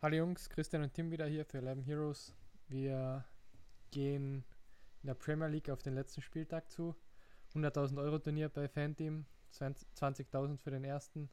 Hallo 0.00 0.14
Jungs, 0.14 0.48
Christian 0.48 0.84
und 0.84 0.94
Tim 0.94 1.10
wieder 1.10 1.26
hier 1.26 1.44
für 1.44 1.58
11 1.58 1.84
Heroes. 1.84 2.32
Wir 2.68 3.24
gehen 3.90 4.44
in 5.02 5.06
der 5.08 5.14
Premier 5.14 5.48
League 5.48 5.70
auf 5.70 5.82
den 5.82 5.94
letzten 5.94 6.22
Spieltag 6.22 6.70
zu. 6.70 6.94
100.000 7.52 8.00
Euro 8.00 8.20
Turnier 8.20 8.48
bei 8.48 8.68
Fanteam, 8.68 9.26
20.000 9.52 10.58
für 10.58 10.70
den 10.70 10.84
ersten. 10.84 11.28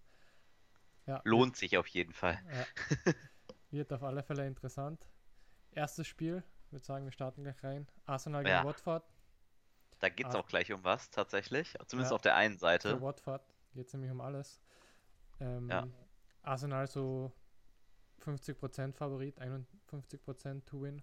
Ja, 1.06 1.22
Lohnt 1.26 1.50
wird, 1.50 1.58
sich 1.58 1.78
auf 1.78 1.86
jeden 1.86 2.12
Fall. 2.12 2.40
Ja, 2.52 3.14
wird 3.70 3.94
auf 3.94 4.02
alle 4.02 4.24
Fälle 4.24 4.48
interessant. 4.48 5.12
Erstes 5.70 6.08
Spiel, 6.08 6.44
ich 6.66 6.72
würde 6.72 6.86
sagen, 6.86 7.06
wir 7.06 7.12
starten 7.12 7.44
gleich 7.44 7.64
rein. 7.64 7.88
Arsenal 8.08 8.44
gegen 8.44 8.56
ja. 8.56 8.66
Watford. 8.66 9.04
Da 10.00 10.10
geht 10.10 10.26
es 10.26 10.34
ah. 10.34 10.40
auch 10.40 10.48
gleich 10.48 10.74
um 10.74 10.84
was 10.84 11.12
tatsächlich, 11.12 11.76
zumindest 11.86 12.14
auf 12.14 12.24
der 12.24 12.36
einen 12.36 12.58
Seite. 12.58 12.98
Für 12.98 13.02
Watford 13.04 13.44
geht 13.76 13.86
es 13.86 13.94
nämlich 13.94 14.10
um 14.10 14.22
alles. 14.22 14.60
Ähm, 15.40 15.70
Arsenal 16.42 16.88
so 16.88 17.32
50% 18.26 18.94
Favorit, 18.94 19.40
51% 19.42 20.66
to 20.66 20.82
win. 20.82 21.02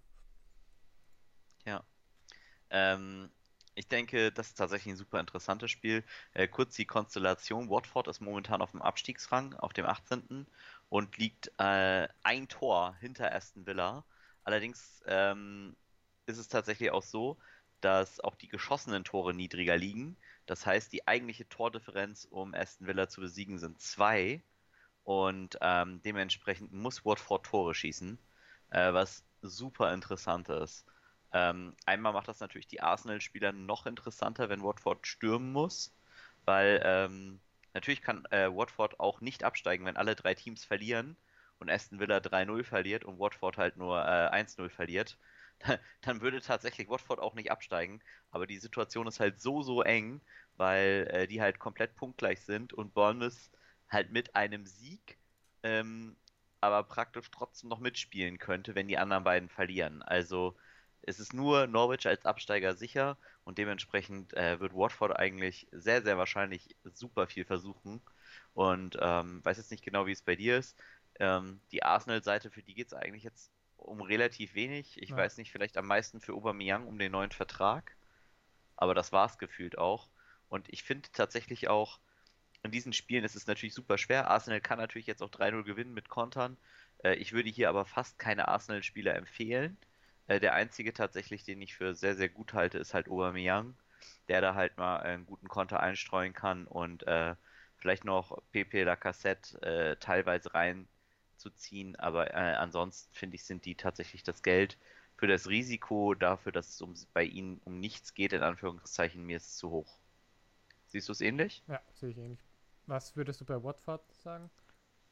Ja. 1.64 1.84
Ähm, 2.70 3.30
ich 3.74 3.88
denke, 3.88 4.32
das 4.32 4.48
ist 4.48 4.58
tatsächlich 4.58 4.94
ein 4.94 4.98
super 4.98 5.20
interessantes 5.20 5.70
Spiel. 5.70 6.04
Äh, 6.34 6.48
kurz 6.48 6.74
die 6.74 6.86
Konstellation. 6.86 7.70
Watford 7.70 8.08
ist 8.08 8.20
momentan 8.20 8.60
auf 8.60 8.72
dem 8.72 8.82
Abstiegsrang, 8.82 9.54
auf 9.54 9.72
dem 9.72 9.86
18. 9.86 10.46
und 10.88 11.16
liegt 11.16 11.52
äh, 11.58 12.08
ein 12.22 12.48
Tor 12.48 12.96
hinter 13.00 13.34
Aston 13.34 13.66
Villa. 13.66 14.04
Allerdings 14.44 15.02
ähm, 15.06 15.76
ist 16.26 16.38
es 16.38 16.48
tatsächlich 16.48 16.90
auch 16.90 17.02
so, 17.02 17.38
dass 17.80 18.20
auch 18.20 18.34
die 18.34 18.48
geschossenen 18.48 19.04
Tore 19.04 19.34
niedriger 19.34 19.76
liegen. 19.76 20.16
Das 20.46 20.66
heißt, 20.66 20.92
die 20.92 21.06
eigentliche 21.08 21.48
Tordifferenz, 21.48 22.26
um 22.30 22.54
Aston 22.54 22.86
Villa 22.86 23.08
zu 23.08 23.20
besiegen, 23.20 23.58
sind 23.58 23.80
zwei. 23.80 24.42
Und 25.04 25.58
ähm, 25.60 26.00
dementsprechend 26.02 26.72
muss 26.72 27.04
Watford 27.04 27.46
Tore 27.46 27.74
schießen, 27.74 28.18
äh, 28.70 28.92
was 28.92 29.24
super 29.42 29.92
interessant 29.92 30.48
ist. 30.48 30.86
Ähm, 31.32 31.74
einmal 31.86 32.12
macht 32.12 32.28
das 32.28 32.40
natürlich 32.40 32.66
die 32.68 32.80
Arsenal-Spieler 32.82 33.52
noch 33.52 33.86
interessanter, 33.86 34.48
wenn 34.48 34.62
Watford 34.62 35.06
stürmen 35.06 35.52
muss, 35.52 35.94
weil 36.44 36.80
ähm, 36.84 37.40
natürlich 37.74 38.02
kann 38.02 38.24
äh, 38.30 38.48
Watford 38.54 39.00
auch 39.00 39.20
nicht 39.20 39.44
absteigen, 39.44 39.84
wenn 39.86 39.96
alle 39.96 40.14
drei 40.14 40.34
Teams 40.34 40.64
verlieren 40.64 41.16
und 41.58 41.70
Aston 41.70 42.00
Villa 42.00 42.20
3-0 42.20 42.64
verliert 42.64 43.04
und 43.04 43.18
Watford 43.18 43.56
halt 43.56 43.76
nur 43.76 43.98
äh, 44.04 44.28
1-0 44.30 44.68
verliert. 44.68 45.18
Dann 46.02 46.20
würde 46.20 46.40
tatsächlich 46.40 46.88
Watford 46.88 47.20
auch 47.20 47.34
nicht 47.34 47.50
absteigen, 47.50 48.02
aber 48.30 48.46
die 48.46 48.58
Situation 48.58 49.06
ist 49.06 49.20
halt 49.20 49.40
so, 49.40 49.62
so 49.62 49.82
eng, 49.82 50.20
weil 50.56 51.08
äh, 51.10 51.26
die 51.26 51.40
halt 51.40 51.58
komplett 51.58 51.94
punktgleich 51.96 52.40
sind 52.42 52.72
und 52.72 52.94
Bournemouth 52.94 53.50
halt 53.92 54.10
mit 54.10 54.34
einem 54.34 54.66
Sieg, 54.66 55.18
ähm, 55.62 56.16
aber 56.60 56.82
praktisch 56.84 57.30
trotzdem 57.30 57.68
noch 57.68 57.80
mitspielen 57.80 58.38
könnte, 58.38 58.74
wenn 58.74 58.88
die 58.88 58.98
anderen 58.98 59.24
beiden 59.24 59.48
verlieren. 59.48 60.02
Also 60.02 60.56
es 61.02 61.18
ist 61.18 61.34
nur 61.34 61.66
Norwich 61.66 62.06
als 62.06 62.24
Absteiger 62.24 62.74
sicher 62.74 63.18
und 63.44 63.58
dementsprechend 63.58 64.34
äh, 64.34 64.60
wird 64.60 64.74
Watford 64.74 65.16
eigentlich 65.16 65.66
sehr, 65.72 66.02
sehr 66.02 66.16
wahrscheinlich 66.16 66.76
super 66.94 67.26
viel 67.26 67.44
versuchen. 67.44 68.00
Und 68.54 68.96
ähm, 69.00 69.44
weiß 69.44 69.56
jetzt 69.56 69.70
nicht 69.70 69.84
genau, 69.84 70.06
wie 70.06 70.12
es 70.12 70.22
bei 70.22 70.36
dir 70.36 70.58
ist. 70.58 70.76
Ähm, 71.18 71.60
die 71.72 71.82
Arsenal-Seite, 71.82 72.50
für 72.50 72.62
die 72.62 72.74
geht 72.74 72.88
es 72.88 72.94
eigentlich 72.94 73.24
jetzt 73.24 73.50
um 73.76 74.00
relativ 74.00 74.54
wenig. 74.54 75.02
Ich 75.02 75.10
ja. 75.10 75.16
weiß 75.16 75.38
nicht, 75.38 75.50
vielleicht 75.50 75.76
am 75.76 75.86
meisten 75.86 76.20
für 76.20 76.34
Aubameyang 76.34 76.86
um 76.86 76.98
den 76.98 77.12
neuen 77.12 77.32
Vertrag. 77.32 77.96
Aber 78.76 78.94
das 78.94 79.12
war 79.12 79.26
es 79.26 79.38
gefühlt 79.38 79.78
auch. 79.78 80.08
Und 80.48 80.68
ich 80.72 80.82
finde 80.84 81.08
tatsächlich 81.12 81.68
auch, 81.68 81.98
in 82.62 82.70
diesen 82.70 82.92
Spielen 82.92 83.24
ist 83.24 83.34
es 83.34 83.46
natürlich 83.46 83.74
super 83.74 83.98
schwer. 83.98 84.30
Arsenal 84.30 84.60
kann 84.60 84.78
natürlich 84.78 85.06
jetzt 85.06 85.22
auch 85.22 85.30
3-0 85.30 85.64
gewinnen 85.64 85.94
mit 85.94 86.08
Kontern. 86.08 86.56
Äh, 87.02 87.14
ich 87.16 87.32
würde 87.32 87.48
hier 87.50 87.68
aber 87.68 87.84
fast 87.84 88.18
keine 88.18 88.48
Arsenal-Spieler 88.48 89.16
empfehlen. 89.16 89.76
Äh, 90.28 90.40
der 90.40 90.54
einzige 90.54 90.92
tatsächlich, 90.92 91.44
den 91.44 91.60
ich 91.60 91.74
für 91.74 91.94
sehr, 91.94 92.14
sehr 92.14 92.28
gut 92.28 92.54
halte, 92.54 92.78
ist 92.78 92.94
halt 92.94 93.08
Aubameyang, 93.08 93.74
der 94.28 94.40
da 94.40 94.54
halt 94.54 94.76
mal 94.78 94.98
einen 94.98 95.26
guten 95.26 95.48
Konter 95.48 95.80
einstreuen 95.80 96.34
kann 96.34 96.66
und 96.66 97.06
äh, 97.06 97.34
vielleicht 97.76 98.04
noch 98.04 98.40
PP 98.52 98.84
Lacassette 98.84 99.96
teilweise 99.98 100.54
reinzuziehen. 100.54 101.96
Aber 101.96 102.32
ansonsten 102.32 103.12
finde 103.12 103.34
ich, 103.34 103.42
sind 103.42 103.64
die 103.64 103.74
tatsächlich 103.74 104.22
das 104.22 104.44
Geld 104.44 104.78
für 105.16 105.26
das 105.26 105.48
Risiko 105.48 106.14
dafür, 106.14 106.52
dass 106.52 106.68
es 106.68 106.80
um, 106.80 106.94
bei 107.12 107.24
ihnen 107.24 107.60
um 107.64 107.80
nichts 107.80 108.14
geht, 108.14 108.32
in 108.32 108.44
Anführungszeichen, 108.44 109.24
mir 109.24 109.38
ist 109.38 109.48
es 109.48 109.56
zu 109.56 109.70
hoch. 109.70 109.98
Siehst 110.86 111.08
du 111.08 111.12
es 111.12 111.20
ähnlich? 111.20 111.64
Ja, 111.66 111.80
sehe 111.94 112.10
ich 112.10 112.18
ähnlich. 112.18 112.38
Was 112.86 113.16
würdest 113.16 113.40
du 113.40 113.44
bei 113.44 113.62
Watford 113.62 114.02
sagen? 114.14 114.50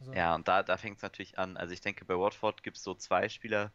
Also 0.01 0.13
ja, 0.13 0.35
und 0.35 0.49
da, 0.49 0.63
da 0.63 0.77
fängt 0.77 0.97
es 0.97 1.03
natürlich 1.03 1.39
an. 1.39 1.57
Also 1.57 1.73
ich 1.73 1.81
denke, 1.81 2.05
bei 2.05 2.19
Watford 2.19 2.63
gibt 2.63 2.79
es 2.79 2.83
so 2.83 2.95
zwei 2.95 3.29
Spieler, 3.29 3.71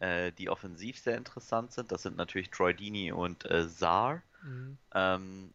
äh, 0.00 0.32
die 0.32 0.50
offensiv 0.50 0.98
sehr 0.98 1.16
interessant 1.16 1.72
sind. 1.72 1.92
Das 1.92 2.02
sind 2.02 2.16
natürlich 2.16 2.50
Troy 2.50 2.74
Dini 2.74 3.12
und 3.12 3.48
äh, 3.50 3.68
Saar. 3.68 4.22
Mhm. 4.42 4.78
Ähm, 4.94 5.54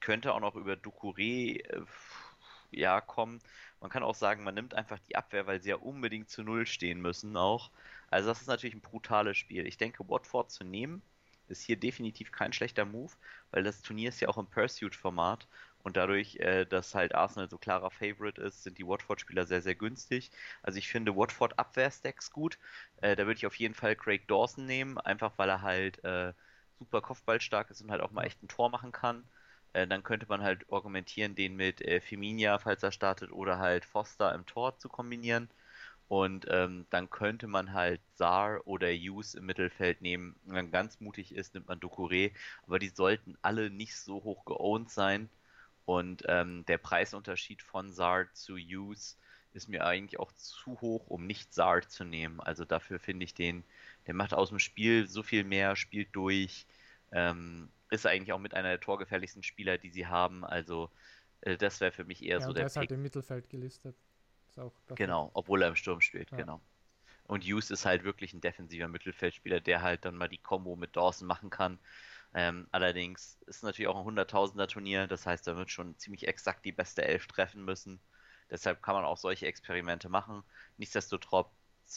könnte 0.00 0.34
auch 0.34 0.40
noch 0.40 0.54
über 0.54 0.74
Ducouré 0.74 1.64
äh, 1.64 1.82
ja 2.70 3.00
kommen. 3.00 3.40
Man 3.80 3.90
kann 3.90 4.02
auch 4.02 4.14
sagen, 4.14 4.44
man 4.44 4.54
nimmt 4.54 4.74
einfach 4.74 4.98
die 4.98 5.16
Abwehr, 5.16 5.46
weil 5.46 5.60
sie 5.62 5.70
ja 5.70 5.76
unbedingt 5.76 6.28
zu 6.28 6.42
Null 6.42 6.66
stehen 6.66 7.00
müssen 7.00 7.36
auch. 7.36 7.70
Also 8.10 8.28
das 8.28 8.40
ist 8.42 8.46
natürlich 8.46 8.74
ein 8.74 8.80
brutales 8.80 9.36
Spiel. 9.36 9.66
Ich 9.66 9.76
denke, 9.76 10.08
Watford 10.08 10.50
zu 10.50 10.64
nehmen, 10.64 11.02
ist 11.48 11.62
hier 11.62 11.76
definitiv 11.76 12.32
kein 12.32 12.52
schlechter 12.52 12.84
Move, 12.84 13.12
weil 13.50 13.62
das 13.62 13.82
Turnier 13.82 14.08
ist 14.08 14.20
ja 14.20 14.28
auch 14.28 14.38
im 14.38 14.46
Pursuit-Format 14.46 15.46
und 15.84 15.96
dadurch, 15.96 16.36
äh, 16.36 16.64
dass 16.66 16.94
halt 16.94 17.14
Arsenal 17.14 17.48
so 17.48 17.58
klarer 17.58 17.90
Favorite 17.92 18.40
ist, 18.42 18.64
sind 18.64 18.78
die 18.78 18.86
Watford-Spieler 18.86 19.46
sehr, 19.46 19.62
sehr 19.62 19.76
günstig. 19.76 20.32
Also 20.62 20.78
ich 20.78 20.88
finde 20.88 21.16
Watford 21.16 21.58
Abwehrstacks 21.58 22.32
gut. 22.32 22.58
Äh, 23.02 23.16
da 23.16 23.26
würde 23.26 23.38
ich 23.38 23.46
auf 23.46 23.54
jeden 23.56 23.74
Fall 23.74 23.94
Craig 23.96 24.26
Dawson 24.28 24.66
nehmen, 24.66 24.98
einfach 24.98 25.32
weil 25.38 25.48
er 25.50 25.62
halt 25.62 26.02
äh, 26.04 26.32
super 26.78 27.00
kopfballstark 27.02 27.70
ist 27.70 27.82
und 27.82 27.90
halt 27.92 28.00
auch 28.02 28.10
mal 28.12 28.24
echt 28.24 28.42
ein 28.42 28.48
Tor 28.48 28.70
machen 28.70 28.92
kann. 28.92 29.24
Äh, 29.74 29.86
dann 29.86 30.02
könnte 30.02 30.26
man 30.28 30.42
halt 30.42 30.70
argumentieren, 30.72 31.34
den 31.34 31.56
mit 31.56 31.80
äh, 31.82 32.00
Feminia, 32.00 32.58
falls 32.58 32.82
er 32.82 32.92
startet, 32.92 33.30
oder 33.32 33.58
halt 33.58 33.84
Foster 33.84 34.34
im 34.34 34.46
Tor 34.46 34.78
zu 34.78 34.88
kombinieren. 34.88 35.48
Und 36.08 36.46
ähm, 36.50 36.86
dann 36.90 37.10
könnte 37.10 37.46
man 37.46 37.72
halt 37.72 38.00
Saar 38.14 38.60
oder 38.66 38.88
Hughes 38.92 39.34
im 39.34 39.46
Mittelfeld 39.46 40.00
nehmen. 40.02 40.36
Wenn 40.44 40.54
man 40.54 40.70
ganz 40.70 41.00
mutig 41.00 41.34
ist, 41.34 41.54
nimmt 41.54 41.68
man 41.68 41.80
Ducouré. 41.80 42.32
Aber 42.66 42.78
die 42.78 42.88
sollten 42.90 43.36
alle 43.42 43.70
nicht 43.70 43.96
so 43.96 44.22
hoch 44.24 44.44
geowned 44.44 44.90
sein. 44.90 45.28
Und 45.84 46.22
ähm, 46.26 46.64
der 46.66 46.78
Preisunterschied 46.78 47.62
von 47.62 47.92
Saar 47.92 48.32
zu 48.32 48.56
Hughes 48.56 49.18
ist 49.52 49.68
mir 49.68 49.86
eigentlich 49.86 50.18
auch 50.18 50.32
zu 50.32 50.80
hoch, 50.80 51.06
um 51.06 51.26
nicht 51.26 51.54
Saar 51.54 51.82
zu 51.82 52.04
nehmen. 52.04 52.40
Also 52.40 52.64
dafür 52.64 52.98
finde 52.98 53.24
ich 53.24 53.34
den, 53.34 53.64
der 54.06 54.14
macht 54.14 54.34
aus 54.34 54.48
dem 54.48 54.58
Spiel 54.58 55.06
so 55.06 55.22
viel 55.22 55.44
mehr, 55.44 55.76
spielt 55.76 56.08
durch, 56.12 56.66
ähm, 57.12 57.68
ist 57.90 58.06
eigentlich 58.06 58.32
auch 58.32 58.38
mit 58.40 58.54
einer 58.54 58.70
der 58.70 58.80
torgefährlichsten 58.80 59.42
Spieler, 59.42 59.78
die 59.78 59.90
sie 59.90 60.06
haben. 60.06 60.44
Also 60.44 60.90
äh, 61.42 61.56
das 61.56 61.80
wäre 61.80 61.92
für 61.92 62.04
mich 62.04 62.22
eher 62.22 62.38
ja, 62.38 62.40
so 62.40 62.52
der. 62.52 62.62
Der 62.62 62.66
ist 62.66 62.76
halt 62.76 62.92
im 62.92 63.02
Mittelfeld 63.02 63.48
gelistet. 63.48 63.96
genau, 64.94 65.30
obwohl 65.34 65.62
er 65.62 65.68
im 65.68 65.76
Sturm 65.76 66.00
spielt, 66.00 66.30
ja. 66.30 66.36
genau. 66.36 66.60
Und 67.26 67.44
Hughes 67.44 67.70
ist 67.70 67.86
halt 67.86 68.04
wirklich 68.04 68.34
ein 68.34 68.40
defensiver 68.40 68.88
Mittelfeldspieler, 68.88 69.60
der 69.60 69.82
halt 69.82 70.04
dann 70.04 70.16
mal 70.16 70.28
die 70.28 70.38
Combo 70.38 70.76
mit 70.76 70.94
Dawson 70.94 71.26
machen 71.26 71.50
kann. 71.50 71.78
Ähm, 72.34 72.66
allerdings 72.72 73.38
ist 73.46 73.56
es 73.56 73.62
natürlich 73.62 73.88
auch 73.88 74.06
ein 74.06 74.16
100.000er 74.16 74.66
Turnier, 74.66 75.06
das 75.06 75.24
heißt, 75.24 75.46
da 75.46 75.56
wird 75.56 75.70
schon 75.70 75.96
ziemlich 75.98 76.26
exakt 76.26 76.64
die 76.64 76.72
beste 76.72 77.04
Elf 77.04 77.28
treffen 77.28 77.64
müssen. 77.64 78.00
Deshalb 78.50 78.82
kann 78.82 78.94
man 78.94 79.04
auch 79.04 79.16
solche 79.16 79.46
Experimente 79.46 80.08
machen. 80.08 80.42
Nichtsdestotrotz 80.76 81.48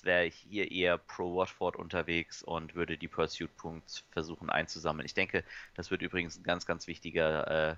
wäre 0.03 0.25
ich 0.25 0.35
hier 0.35 0.71
eher 0.71 0.97
pro 0.97 1.35
Watford 1.35 1.75
unterwegs 1.75 2.43
und 2.43 2.75
würde 2.75 2.97
die 2.97 3.07
Pursuit 3.07 3.55
Points 3.57 4.03
versuchen 4.11 4.49
einzusammeln. 4.49 5.05
Ich 5.05 5.13
denke, 5.13 5.43
das 5.75 5.91
wird 5.91 6.01
übrigens 6.01 6.37
ein 6.37 6.43
ganz, 6.43 6.65
ganz 6.65 6.87
wichtiger, 6.87 7.71
äh, 7.71 7.75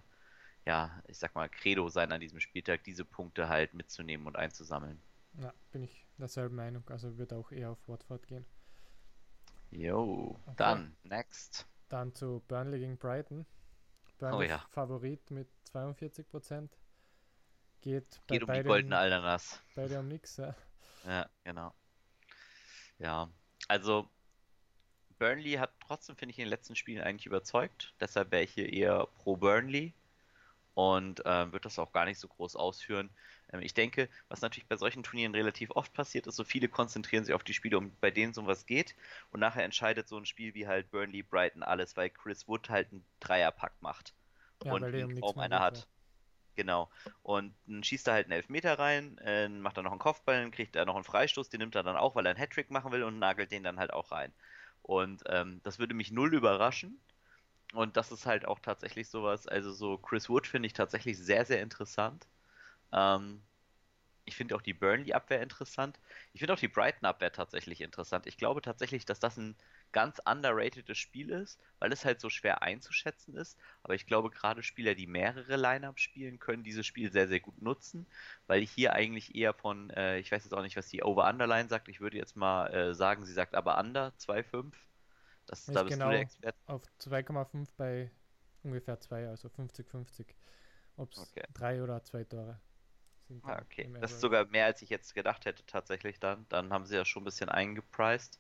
ja, 0.66 1.02
ich 1.08 1.18
sag 1.18 1.36
mal, 1.36 1.50
Credo 1.50 1.88
sein 1.90 2.12
an 2.12 2.20
diesem 2.20 2.40
Spieltag, 2.40 2.84
diese 2.84 3.06
Punkte 3.06 3.48
halt 3.48 3.74
mitzunehmen 3.74 4.28
und 4.28 4.36
einzusammeln. 4.36 5.02
Ja, 5.40 5.54
bin 5.72 5.84
ich 5.84 6.06
derselben 6.18 6.56
Meinung. 6.56 6.84
Also 6.90 7.18
würde 7.18 7.38
auch 7.38 7.52
eher 7.52 7.72
auf 7.72 7.88
Watford 7.88 8.28
gehen. 8.28 8.46
Jo, 9.72 10.40
okay. 10.46 10.56
dann, 10.58 10.98
next. 11.04 11.68
Dann 11.90 12.14
zu 12.14 12.44
Burnley 12.48 12.80
gegen 12.80 12.98
Brighton. 12.98 13.46
Burnley 14.20 14.48
oh 14.48 14.50
ja. 14.50 14.66
Favorit 14.70 15.32
mit 15.32 15.50
42 15.66 16.28
Prozent. 16.28 16.78
Geht, 17.82 18.22
Geht 18.28 18.44
um 18.44 18.54
die 18.54 18.64
goldene 18.64 18.98
Aldernass. 18.98 19.62
Beide 19.76 20.00
um 20.00 20.08
nichts, 20.08 20.38
ja. 20.38 20.56
Ja, 21.06 21.30
genau. 21.44 21.74
Ja, 22.98 23.30
also 23.68 24.10
Burnley 25.18 25.54
hat 25.54 25.72
trotzdem, 25.80 26.16
finde 26.16 26.32
ich, 26.32 26.40
in 26.40 26.46
den 26.46 26.50
letzten 26.50 26.76
Spielen 26.76 27.02
eigentlich 27.02 27.26
überzeugt. 27.26 27.94
Deshalb 28.00 28.32
wäre 28.32 28.44
ich 28.44 28.54
hier 28.54 28.72
eher 28.72 29.08
pro 29.18 29.38
Burnley 29.38 29.94
und 30.74 31.26
äh, 31.26 31.52
wird 31.52 31.66
das 31.66 31.80
auch 31.80 31.92
gar 31.92 32.06
nicht 32.06 32.20
so 32.20 32.28
groß 32.28 32.56
ausführen. 32.56 33.10
Ähm, 33.52 33.62
ich 33.62 33.74
denke, 33.74 34.10
was 34.28 34.42
natürlich 34.42 34.68
bei 34.68 34.78
solchen 34.78 35.04
Turnieren 35.04 35.36
relativ 35.36 35.72
oft 35.72 35.94
passiert 35.94 36.28
ist, 36.28 36.36
so 36.36 36.44
viele 36.44 36.70
konzentrieren 36.70 37.26
sich 37.26 37.34
auf 37.34 37.44
die 37.44 37.54
Spiele, 37.54 37.78
um, 37.78 37.96
bei 38.02 38.12
denen 38.12 38.32
es 38.32 38.38
um 38.38 38.48
was 38.48 38.66
geht 38.66 38.96
und 39.32 39.40
nachher 39.40 39.64
entscheidet 39.64 40.08
so 40.08 40.18
ein 40.18 40.26
Spiel 40.26 40.54
wie 40.56 40.68
halt 40.68 40.92
Burnley, 40.92 41.24
Brighton 41.24 41.64
alles, 41.64 41.98
weil 41.98 42.10
Chris 42.10 42.48
Wood 42.48 42.70
halt 42.70 42.92
einen 42.92 43.06
Dreierpack 43.20 43.74
macht 43.82 44.14
ja, 44.64 44.72
und 44.74 44.94
ihn 44.94 45.20
kaum 45.20 45.40
einer 45.40 45.60
hat. 45.60 45.88
Genau. 46.56 46.90
Und 47.24 47.56
dann 47.68 47.84
schießt 47.84 48.08
er 48.08 48.14
halt 48.16 48.26
einen 48.26 48.34
Elfmeter 48.34 48.78
rein, 48.78 49.18
äh, 49.20 49.48
macht 49.48 49.78
er 49.78 49.84
noch 49.84 49.92
einen 49.92 50.00
Kopfball, 50.00 50.42
dann 50.42 50.52
kriegt 50.52 50.76
er 50.76 50.86
noch 50.86 50.96
einen 50.96 51.04
Freistoß, 51.06 51.50
den 51.50 51.60
nimmt 51.60 51.76
er 51.76 51.84
dann 51.84 51.96
auch, 51.96 52.16
weil 52.16 52.26
er 52.26 52.32
einen 52.32 52.40
Hattrick 52.40 52.70
machen 52.70 52.92
will 52.92 53.04
und 53.04 53.20
nagelt 53.20 53.52
den 53.52 53.64
dann 53.64 53.80
halt 53.80 53.94
auch 53.94 54.12
rein. 54.12 54.34
Und 54.82 55.24
ähm, 55.28 55.62
das 55.64 55.80
würde 55.80 55.94
mich 55.94 56.12
null 56.12 56.34
überraschen. 56.34 57.00
Und 57.74 57.98
das 57.98 58.12
ist 58.12 58.26
halt 58.26 58.46
auch 58.46 58.60
tatsächlich 58.60 59.10
sowas, 59.10 59.48
also 59.48 59.72
so 59.74 59.98
Chris 59.98 60.30
Wood 60.30 60.48
finde 60.48 60.68
ich 60.68 60.74
tatsächlich 60.74 61.18
sehr, 61.18 61.46
sehr 61.46 61.62
interessant. 61.62 62.28
Ähm, 62.92 63.42
ich 64.30 64.36
finde 64.36 64.56
auch 64.56 64.62
die 64.62 64.74
Burnley-Abwehr 64.74 65.42
interessant. 65.42 66.00
Ich 66.34 66.40
finde 66.40 66.54
auch 66.54 66.60
die 66.60 66.68
Brighton-Abwehr 66.68 67.32
tatsächlich 67.32 67.82
interessant. 67.82 68.28
Ich 68.28 68.38
glaube 68.38 68.62
tatsächlich, 68.62 69.04
dass 69.04 69.20
das 69.20 69.38
ein 69.38 69.56
ganz 69.92 70.22
underratedes 70.24 70.98
Spiel 71.00 71.32
ist, 71.32 71.60
weil 71.80 71.92
es 71.92 72.06
halt 72.06 72.22
so 72.22 72.30
schwer 72.30 72.62
einzuschätzen 72.62 73.36
ist. 73.36 73.58
Aber 73.82 73.96
ich 73.96 74.06
glaube, 74.06 74.30
gerade 74.30 74.62
Spieler, 74.62 74.94
die 74.94 75.08
mehrere 75.08 75.56
Line-Ups 75.56 76.02
spielen, 76.02 76.40
können 76.40 76.64
dieses 76.64 76.86
Spiel 76.86 77.12
sehr, 77.12 77.28
sehr 77.28 77.40
gut 77.40 77.60
nutzen, 77.62 78.06
weil 78.46 78.62
ich 78.62 78.72
hier 78.72 78.94
eigentlich 78.94 79.34
eher 79.34 79.54
von, 79.54 79.90
äh, 79.90 80.20
ich 80.20 80.32
weiß 80.32 80.44
jetzt 80.44 80.54
auch 80.54 80.62
nicht, 80.62 80.78
was 80.78 80.88
die 80.90 81.02
Over-Underline 81.02 81.68
sagt, 81.68 81.90
ich 81.90 82.00
würde 82.00 82.18
jetzt 82.18 82.36
mal 82.36 82.68
äh, 82.68 82.94
sagen, 82.94 83.26
sie 83.26 83.34
sagt 83.34 83.56
aber 83.56 83.80
Under 83.80 84.14
2,5. 84.20 84.74
Das, 85.48 85.66
da 85.66 85.82
bist 85.82 85.96
genau 85.96 86.06
du 86.06 86.12
der 86.12 86.22
Experte. 86.22 86.58
Auf 86.68 86.84
2,5 87.02 87.68
bei 87.76 88.12
ungefähr 88.62 89.00
2, 89.00 89.28
also 89.28 89.48
50-50. 89.48 90.28
Ob 90.98 91.12
es 91.14 91.20
okay. 91.20 91.48
drei 91.54 91.82
oder 91.82 92.04
zwei 92.04 92.24
Tore 92.26 92.60
sind. 93.30 93.46
Ah, 93.46 93.62
okay, 93.62 93.90
das 94.02 94.12
ist 94.12 94.22
sogar 94.22 94.46
mehr, 94.46 94.66
als 94.66 94.82
ich 94.82 94.90
jetzt 94.90 95.16
gedacht 95.16 95.46
hätte, 95.46 95.66
tatsächlich 95.66 96.20
dann. 96.20 96.46
Dann 96.50 96.74
haben 96.74 96.86
sie 96.86 96.96
ja 96.96 97.06
schon 97.06 97.22
ein 97.22 97.26
bisschen 97.26 97.50
eingepreist. 97.50 98.40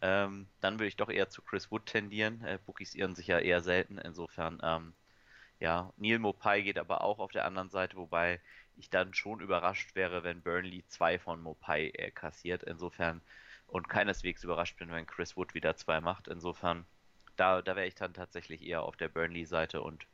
Ähm, 0.00 0.46
dann 0.60 0.74
würde 0.74 0.86
ich 0.86 0.96
doch 0.96 1.10
eher 1.10 1.28
zu 1.28 1.42
Chris 1.42 1.70
Wood 1.70 1.86
tendieren. 1.86 2.42
Äh, 2.44 2.58
Bookies 2.64 2.94
irren 2.94 3.14
sich 3.14 3.26
ja 3.26 3.38
eher 3.38 3.60
selten. 3.60 3.98
Insofern, 3.98 4.60
ähm, 4.62 4.94
ja, 5.60 5.92
Neil 5.96 6.18
Mopai 6.18 6.62
geht 6.62 6.78
aber 6.78 7.02
auch 7.02 7.18
auf 7.18 7.32
der 7.32 7.44
anderen 7.44 7.68
Seite, 7.68 7.96
wobei 7.96 8.40
ich 8.76 8.90
dann 8.90 9.12
schon 9.12 9.40
überrascht 9.40 9.94
wäre, 9.96 10.22
wenn 10.22 10.40
Burnley 10.40 10.84
zwei 10.86 11.18
von 11.18 11.42
Mopai 11.42 11.90
äh, 11.94 12.10
kassiert. 12.12 12.62
Insofern 12.62 13.20
und 13.66 13.88
keineswegs 13.88 14.44
überrascht 14.44 14.78
bin, 14.78 14.90
wenn 14.90 15.06
Chris 15.06 15.36
Wood 15.36 15.54
wieder 15.54 15.76
zwei 15.76 16.00
macht. 16.00 16.28
Insofern, 16.28 16.86
da, 17.36 17.60
da 17.62 17.76
wäre 17.76 17.86
ich 17.86 17.94
dann 17.94 18.14
tatsächlich 18.14 18.62
eher 18.62 18.82
auf 18.82 18.96
der 18.96 19.08
Burnley-Seite 19.08 19.82
und 19.82 20.06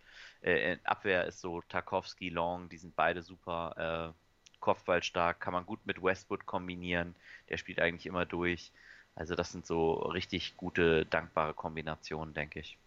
äh, 0.44 0.74
in 0.74 0.86
Abwehr 0.86 1.24
ist 1.26 1.40
so 1.40 1.62
Tarkovsky, 1.62 2.28
Long, 2.28 2.68
die 2.68 2.78
sind 2.78 2.94
beide 2.94 3.22
super 3.22 4.14
äh, 4.14 4.58
Kopfballstark, 4.60 5.40
kann 5.40 5.52
man 5.52 5.66
gut 5.66 5.84
mit 5.84 6.02
Westwood 6.02 6.46
kombinieren. 6.46 7.14
Der 7.48 7.56
spielt 7.56 7.80
eigentlich 7.80 8.06
immer 8.06 8.26
durch. 8.26 8.72
Also 9.14 9.34
das 9.34 9.52
sind 9.52 9.66
so 9.66 9.92
richtig 9.92 10.56
gute, 10.56 11.06
dankbare 11.06 11.54
Kombinationen, 11.54 12.34
denke 12.34 12.60
ich. 12.60 12.78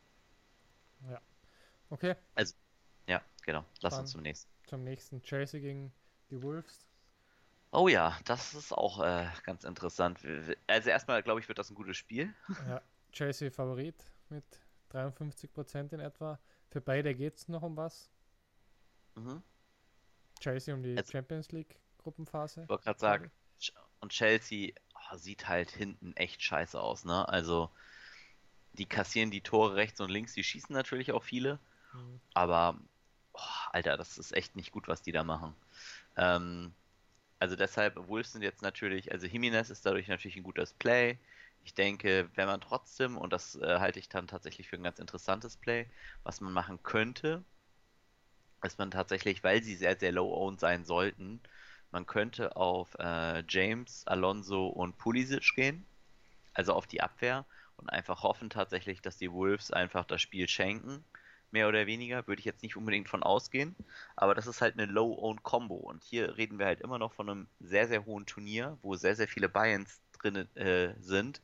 Ja. 1.10 1.22
Okay. 1.90 2.16
Also, 2.36 2.56
ja, 3.08 3.22
genau. 3.46 3.64
Lass 3.82 3.94
Dann 3.94 4.02
uns 4.02 4.12
zum 4.12 4.22
nächsten. 4.22 4.50
Zum 4.66 4.84
nächsten. 4.84 5.22
Chelsea 5.22 5.60
gegen 5.60 5.94
die 6.30 6.42
Wolves. 6.42 6.88
Oh 7.72 7.88
ja, 7.88 8.18
das 8.26 8.54
ist 8.54 8.72
auch 8.72 9.02
äh, 9.04 9.28
ganz 9.44 9.64
interessant. 9.64 10.20
Also 10.68 10.90
erstmal, 10.90 11.22
glaube 11.24 11.40
ich, 11.40 11.48
wird 11.48 11.60
das 11.60 11.70
ein 11.70 11.76
gutes 11.76 11.98
Spiel. 11.98 12.34
Ja, 12.68 12.82
Chelsea 13.12 13.52
Favorit 13.52 13.96
mit 14.30 14.46
53% 14.92 15.94
in 15.94 16.00
etwa. 16.00 16.40
Für 16.70 16.82
beide 16.82 17.16
geht 17.16 17.38
es 17.38 17.48
noch 17.48 17.64
um 17.64 17.78
was. 17.78 18.10
Mhm. 19.16 19.42
Chelsea 20.40 20.74
um 20.74 20.84
die 20.84 20.98
also, 20.98 21.12
Champions 21.12 21.52
League 21.52 21.80
Gruppenphase. 21.98 22.64
Ich 22.64 22.70
wollte 22.70 22.84
gerade 22.84 23.00
sagen, 23.00 23.32
und 24.00 24.12
Chelsea 24.12 24.74
oh, 24.94 25.18
sieht 25.18 25.48
halt 25.48 25.72
hinten 25.72 26.16
echt 26.16 26.42
scheiße 26.42 26.80
aus, 26.80 27.06
ne? 27.06 27.28
Also, 27.28 27.70
die 28.74 28.86
kassieren 28.86 29.32
die 29.32 29.42
Tore 29.42 29.76
rechts 29.76 30.00
und 30.00 30.12
links, 30.12 30.34
die 30.34 30.44
schießen 30.44 30.74
natürlich 30.74 31.12
auch 31.12 31.24
viele. 31.24 31.60
Mhm. 31.94 32.20
Aber, 32.34 32.80
oh, 33.34 33.70
Alter, 33.72 33.98
das 33.98 34.18
ist 34.18 34.36
echt 34.36 34.56
nicht 34.56 34.72
gut, 34.72 34.88
was 34.88 35.02
die 35.02 35.12
da 35.12 35.24
machen. 35.24 35.56
Ähm, 36.16 36.74
also 37.40 37.56
deshalb, 37.56 37.96
Wolves 38.08 38.32
sind 38.32 38.42
jetzt 38.42 38.62
natürlich, 38.62 39.12
also 39.12 39.28
Jimenez 39.28 39.70
ist 39.70 39.86
dadurch 39.86 40.08
natürlich 40.08 40.38
ein 40.38 40.44
gutes 40.44 40.74
Play. 40.74 41.18
Ich 41.68 41.74
denke, 41.74 42.30
wenn 42.36 42.48
man 42.48 42.62
trotzdem, 42.62 43.18
und 43.18 43.34
das 43.34 43.56
äh, 43.56 43.80
halte 43.80 44.00
ich 44.00 44.08
dann 44.08 44.26
tatsächlich 44.26 44.70
für 44.70 44.78
ein 44.78 44.84
ganz 44.84 45.00
interessantes 45.00 45.58
Play, 45.58 45.92
was 46.24 46.40
man 46.40 46.54
machen 46.54 46.82
könnte, 46.82 47.44
ist 48.64 48.80
man 48.80 48.90
tatsächlich, 48.92 49.44
weil 49.44 49.62
sie 49.64 49.76
sehr, 49.76 49.98
sehr 50.00 50.14
low-owned 50.14 50.60
sein 50.62 50.86
sollten, 50.86 51.42
man 51.92 52.06
könnte 52.06 52.56
auf 52.56 52.96
äh, 53.00 53.44
James, 53.50 54.06
Alonso 54.08 54.68
und 54.68 54.98
Pulisic 54.98 55.54
gehen, 55.56 55.86
also 56.54 56.74
auf 56.74 56.88
die 56.88 57.02
Abwehr 57.02 57.46
und 57.78 57.90
einfach 57.90 58.24
hoffen 58.24 58.50
tatsächlich, 58.50 59.02
dass 59.02 59.18
die 59.18 59.32
Wolves 59.34 59.72
einfach 59.72 60.06
das 60.06 60.22
Spiel 60.22 60.48
schenken, 60.48 61.04
mehr 61.52 61.68
oder 61.68 61.86
weniger, 61.86 62.28
würde 62.28 62.40
ich 62.40 62.46
jetzt 62.46 62.64
nicht 62.64 62.78
unbedingt 62.78 63.10
von 63.10 63.24
ausgehen, 63.24 63.76
aber 64.16 64.36
das 64.36 64.48
ist 64.48 64.62
halt 64.62 64.76
eine 64.80 64.92
Low-Owned-Combo 64.92 65.76
und 65.76 66.04
hier 66.04 66.38
reden 66.38 66.60
wir 66.60 66.66
halt 66.68 66.82
immer 66.82 67.00
noch 67.00 67.14
von 67.14 67.30
einem 67.30 67.50
sehr, 67.60 67.88
sehr 67.90 68.06
hohen 68.06 68.26
Turnier, 68.26 68.78
wo 68.84 68.96
sehr, 68.96 69.16
sehr 69.18 69.28
viele 69.28 69.50
Buy-ins 69.50 70.02
drin 70.14 70.48
äh, 70.56 70.96
sind. 71.00 71.42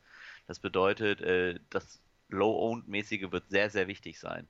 Das 0.47 0.59
bedeutet, 0.59 1.21
äh, 1.21 1.59
das 1.69 2.01
Low-Owned-mäßige 2.29 3.31
wird 3.31 3.49
sehr, 3.49 3.69
sehr 3.69 3.87
wichtig 3.87 4.19
sein. 4.19 4.47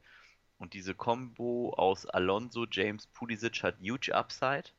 Und 0.57 0.73
diese 0.73 0.95
Combo 0.95 1.73
aus 1.73 2.05
Alonso, 2.05 2.65
James, 2.69 3.07
Pulisic 3.07 3.63
hat 3.63 3.79
huge 3.81 4.13
Upside 4.15 4.69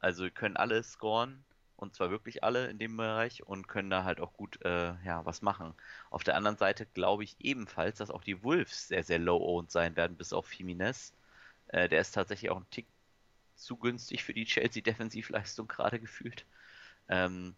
also 0.00 0.30
können 0.30 0.56
alle 0.56 0.82
scoren 0.82 1.44
und 1.76 1.94
zwar 1.94 2.10
wirklich 2.10 2.42
alle 2.44 2.68
in 2.68 2.78
dem 2.78 2.96
Bereich 2.96 3.46
und 3.46 3.68
können 3.68 3.90
da 3.90 4.04
halt 4.04 4.20
auch 4.20 4.32
gut 4.32 4.58
äh, 4.64 4.94
ja, 5.04 5.24
was 5.24 5.42
machen. 5.42 5.74
Auf 6.10 6.24
der 6.24 6.36
anderen 6.36 6.56
Seite 6.56 6.86
glaube 6.86 7.24
ich 7.24 7.36
ebenfalls, 7.40 7.98
dass 7.98 8.10
auch 8.10 8.22
die 8.24 8.42
Wolves 8.42 8.88
sehr, 8.88 9.02
sehr 9.04 9.18
low-owned 9.18 9.70
sein 9.70 9.96
werden, 9.96 10.16
bis 10.16 10.32
auf 10.32 10.52
Jimenez. 10.52 11.12
Äh, 11.68 11.88
der 11.88 12.00
ist 12.00 12.12
tatsächlich 12.12 12.50
auch 12.50 12.58
ein 12.58 12.70
Tick 12.70 12.86
zu 13.56 13.76
günstig 13.76 14.24
für 14.24 14.34
die 14.34 14.44
Chelsea-Defensivleistung 14.44 15.68
gerade 15.68 16.00
gefühlt. 16.00 16.46
Ähm, 17.08 17.54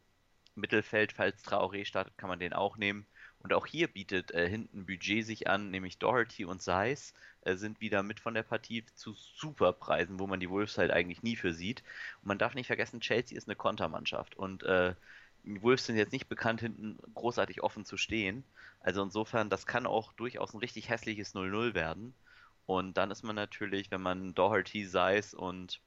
Mittelfeld, 0.61 1.13
falls 1.13 1.45
Traoré 1.45 1.85
startet, 1.85 2.17
kann 2.19 2.29
man 2.29 2.39
den 2.39 2.53
auch 2.53 2.77
nehmen. 2.77 3.07
Und 3.41 3.53
auch 3.53 3.67
hier 3.67 3.89
bietet 3.89 4.33
äh, 4.33 4.49
hinten 4.49 4.87
Budget 4.87 5.25
sich 5.25 5.49
an, 5.49 5.71
nämlich 5.71 5.99
Doherty 5.99 6.45
und 6.45 6.61
Zeiss 6.61 7.15
äh, 7.43 7.55
sind 7.55 7.81
wieder 7.81 8.03
mit 8.03 8.21
von 8.21 8.35
der 8.35 8.43
Partie 8.43 8.85
zu 8.95 9.15
super 9.15 9.73
Preisen, 9.73 10.19
wo 10.19 10.27
man 10.27 10.41
die 10.41 10.51
Wolves 10.51 10.77
halt 10.77 10.91
eigentlich 10.91 11.23
nie 11.23 11.37
für 11.37 11.53
sieht. 11.53 11.83
Und 12.23 12.29
man 12.29 12.39
darf 12.39 12.55
nicht 12.55 12.67
vergessen, 12.67 13.01
Chelsea 13.01 13.39
ist 13.39 13.49
eine 13.49 13.57
Kontermannschaft 13.57 14.37
und 14.37 14.65
äh, 14.65 14.95
die 15.45 15.63
Wolves 15.63 15.87
sind 15.87 15.97
jetzt 15.97 16.13
nicht 16.13 16.29
bekannt, 16.29 16.61
hinten 16.61 16.99
großartig 17.15 17.63
offen 17.63 17.85
zu 17.85 17.97
stehen. 17.97 18.45
Also 18.81 19.03
insofern, 19.03 19.51
das 19.51 19.67
kann 19.67 19.87
auch 19.87 20.13
durchaus 20.13 20.53
ein 20.53 20.59
richtig 20.59 20.89
hässliches 20.89 21.35
0-0 21.35 21.75
werden. 21.75 22.15
Und 22.67 22.99
dann 22.99 23.11
ist 23.11 23.23
man 23.23 23.37
natürlich, 23.37 23.91
wenn 23.91 24.03
man 24.03 24.35
Doherty, 24.35 24.87
Zeiss 24.87 25.33
und 25.33 25.81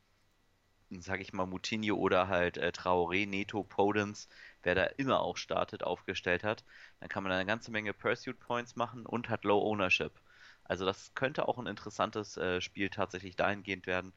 sage 1.00 1.22
ich 1.22 1.34
mal, 1.34 1.46
Moutinho 1.46 1.96
oder 1.96 2.28
halt 2.28 2.58
äh, 2.58 2.72
Traoré, 2.76 3.28
Neto, 3.28 3.64
Podens, 3.64 4.28
wer 4.64 4.76
da 4.76 4.84
immer 4.84 5.22
auch 5.22 5.38
startet, 5.38 5.84
aufgestellt 5.84 6.44
hat, 6.44 6.64
dann 7.00 7.10
kann 7.10 7.24
man 7.24 7.32
eine 7.32 7.46
ganze 7.46 7.72
Menge 7.72 7.94
Pursuit 7.94 8.40
Points 8.40 8.76
machen 8.76 9.06
und 9.06 9.30
hat 9.30 9.44
Low 9.46 9.60
Ownership. 9.60 10.12
Also 10.66 10.86
das 10.86 11.14
könnte 11.16 11.48
auch 11.48 11.58
ein 11.58 11.68
interessantes 11.68 12.38
äh, 12.38 12.62
Spiel 12.62 12.90
tatsächlich 12.90 13.36
dahingehend 13.36 13.88
werden, 13.88 14.14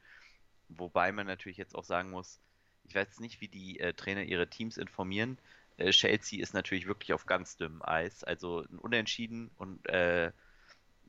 wobei 0.68 1.12
man 1.12 1.26
natürlich 1.26 1.58
jetzt 1.58 1.74
auch 1.74 1.84
sagen 1.84 2.10
muss, 2.10 2.40
ich 2.84 2.94
weiß 2.94 3.20
nicht, 3.20 3.40
wie 3.40 3.48
die 3.48 3.80
äh, 3.80 3.94
Trainer 3.94 4.22
ihre 4.22 4.48
Teams 4.48 4.76
informieren. 4.76 5.38
Äh, 5.76 5.90
Chelsea 5.90 6.42
ist 6.42 6.54
natürlich 6.54 6.86
wirklich 6.86 7.12
auf 7.12 7.26
ganz 7.26 7.56
dünnem 7.56 7.82
Eis, 7.82 8.24
also 8.24 8.60
ein 8.60 8.78
Unentschieden 8.78 9.50
und 9.56 9.86
äh, 9.88 10.32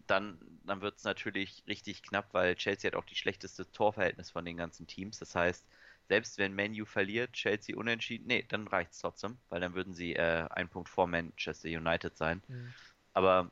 dann, 0.07 0.39
dann 0.63 0.81
wird 0.81 0.97
es 0.97 1.03
natürlich 1.03 1.63
richtig 1.67 2.03
knapp, 2.03 2.33
weil 2.33 2.55
Chelsea 2.55 2.89
hat 2.89 2.95
auch 2.95 3.05
die 3.05 3.15
schlechteste 3.15 3.69
Torverhältnis 3.71 4.31
von 4.31 4.45
den 4.45 4.57
ganzen 4.57 4.87
Teams. 4.87 5.19
Das 5.19 5.35
heißt, 5.35 5.65
selbst 6.07 6.37
wenn 6.37 6.55
Manu 6.55 6.85
verliert, 6.85 7.33
Chelsea 7.33 7.75
unentschieden, 7.75 8.27
nee, 8.27 8.43
dann 8.43 8.67
reicht 8.67 8.91
es 8.91 8.99
trotzdem, 8.99 9.39
weil 9.49 9.61
dann 9.61 9.73
würden 9.73 9.93
sie 9.93 10.15
äh, 10.15 10.47
ein 10.51 10.69
Punkt 10.69 10.89
vor 10.89 11.07
Manchester 11.07 11.69
United 11.69 12.15
sein. 12.17 12.43
Mhm. 12.47 12.73
Aber 13.13 13.51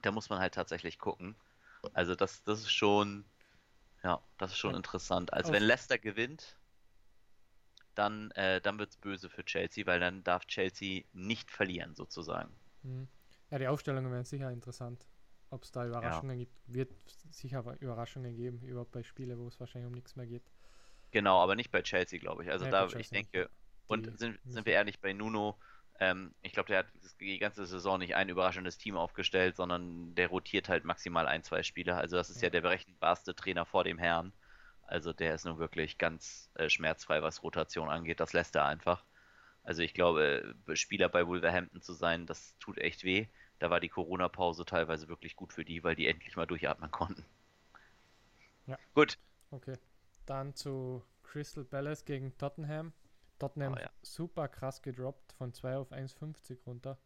da 0.00 0.10
muss 0.10 0.30
man 0.30 0.38
halt 0.38 0.54
tatsächlich 0.54 0.98
gucken. 0.98 1.36
Also 1.92 2.14
das, 2.14 2.42
das 2.44 2.60
ist 2.60 2.72
schon, 2.72 3.24
ja, 4.02 4.22
das 4.38 4.52
ist 4.52 4.58
schon 4.58 4.72
ja. 4.72 4.76
interessant. 4.78 5.32
Also 5.32 5.48
Auf. 5.48 5.54
wenn 5.54 5.62
Leicester 5.64 5.98
gewinnt, 5.98 6.56
dann, 7.94 8.30
äh, 8.32 8.60
dann 8.60 8.78
wird 8.78 8.90
es 8.90 8.96
böse 8.96 9.28
für 9.28 9.44
Chelsea, 9.44 9.86
weil 9.86 10.00
dann 10.00 10.24
darf 10.24 10.46
Chelsea 10.46 11.04
nicht 11.12 11.50
verlieren, 11.50 11.94
sozusagen. 11.94 12.54
Mhm. 12.82 13.08
Ja, 13.50 13.58
die 13.58 13.68
Aufstellungen 13.68 14.10
werden 14.10 14.24
sicher 14.24 14.50
interessant 14.50 15.04
ob 15.52 15.64
es 15.64 15.70
da 15.70 15.86
Überraschungen 15.86 16.38
ja. 16.38 16.44
gibt. 16.44 16.54
Wird 16.66 16.92
sicher 17.30 17.64
Überraschungen 17.80 18.34
geben, 18.34 18.60
überhaupt 18.62 18.92
bei 18.92 19.02
Spielen, 19.02 19.38
wo 19.38 19.46
es 19.48 19.60
wahrscheinlich 19.60 19.88
um 19.88 19.94
nichts 19.94 20.16
mehr 20.16 20.26
geht. 20.26 20.42
Genau, 21.10 21.40
aber 21.40 21.54
nicht 21.54 21.70
bei 21.70 21.82
Chelsea, 21.82 22.18
glaube 22.18 22.42
ich. 22.42 22.50
Also 22.50 22.64
nee, 22.64 22.70
da, 22.70 22.86
ich 22.86 23.10
denke, 23.10 23.50
und 23.86 24.18
sind, 24.18 24.38
sind 24.44 24.64
wir 24.64 24.72
ehrlich 24.72 25.00
bei 25.00 25.12
Nuno, 25.12 25.58
ähm, 26.00 26.34
ich 26.40 26.52
glaube, 26.52 26.68
der 26.68 26.78
hat 26.80 26.86
die 27.20 27.38
ganze 27.38 27.66
Saison 27.66 27.98
nicht 27.98 28.16
ein 28.16 28.30
überraschendes 28.30 28.78
Team 28.78 28.96
aufgestellt, 28.96 29.56
sondern 29.56 30.14
der 30.14 30.28
rotiert 30.28 30.70
halt 30.70 30.84
maximal 30.84 31.26
ein, 31.26 31.42
zwei 31.42 31.62
Spieler. 31.62 31.98
Also 31.98 32.16
das 32.16 32.30
ist 32.30 32.40
ja, 32.40 32.46
ja 32.46 32.50
der 32.50 32.62
berechenbarste 32.62 33.34
Trainer 33.34 33.66
vor 33.66 33.84
dem 33.84 33.98
Herrn. 33.98 34.32
Also 34.86 35.12
der 35.12 35.34
ist 35.34 35.44
nun 35.44 35.58
wirklich 35.58 35.98
ganz 35.98 36.50
äh, 36.54 36.70
schmerzfrei, 36.70 37.22
was 37.22 37.42
Rotation 37.42 37.90
angeht. 37.90 38.20
Das 38.20 38.32
lässt 38.32 38.56
er 38.56 38.64
einfach. 38.64 39.04
Also 39.62 39.82
ich 39.82 39.92
glaube, 39.94 40.54
Spieler 40.74 41.08
bei 41.08 41.26
Wolverhampton 41.26 41.82
zu 41.82 41.92
sein, 41.92 42.26
das 42.26 42.56
tut 42.58 42.78
echt 42.78 43.04
weh 43.04 43.28
da 43.62 43.70
war 43.70 43.78
die 43.78 43.88
Corona-Pause 43.88 44.64
teilweise 44.64 45.06
wirklich 45.06 45.36
gut 45.36 45.52
für 45.52 45.64
die, 45.64 45.84
weil 45.84 45.94
die 45.94 46.08
endlich 46.08 46.34
mal 46.34 46.46
durchatmen 46.46 46.90
konnten. 46.90 47.24
Ja. 48.66 48.76
Gut. 48.92 49.18
Okay. 49.52 49.78
Dann 50.26 50.56
zu 50.56 51.04
Crystal 51.22 51.64
Palace 51.64 52.04
gegen 52.04 52.36
Tottenham. 52.38 52.92
Tottenham 53.38 53.74
Oh 53.74 53.80
ja. 53.80 53.88
super 54.02 54.48
krass 54.48 54.82
gedroppt, 54.82 55.32
von 55.34 55.52
2 55.52 55.76
auf 55.76 55.92
1,50 55.92 56.64
runter. 56.66 56.98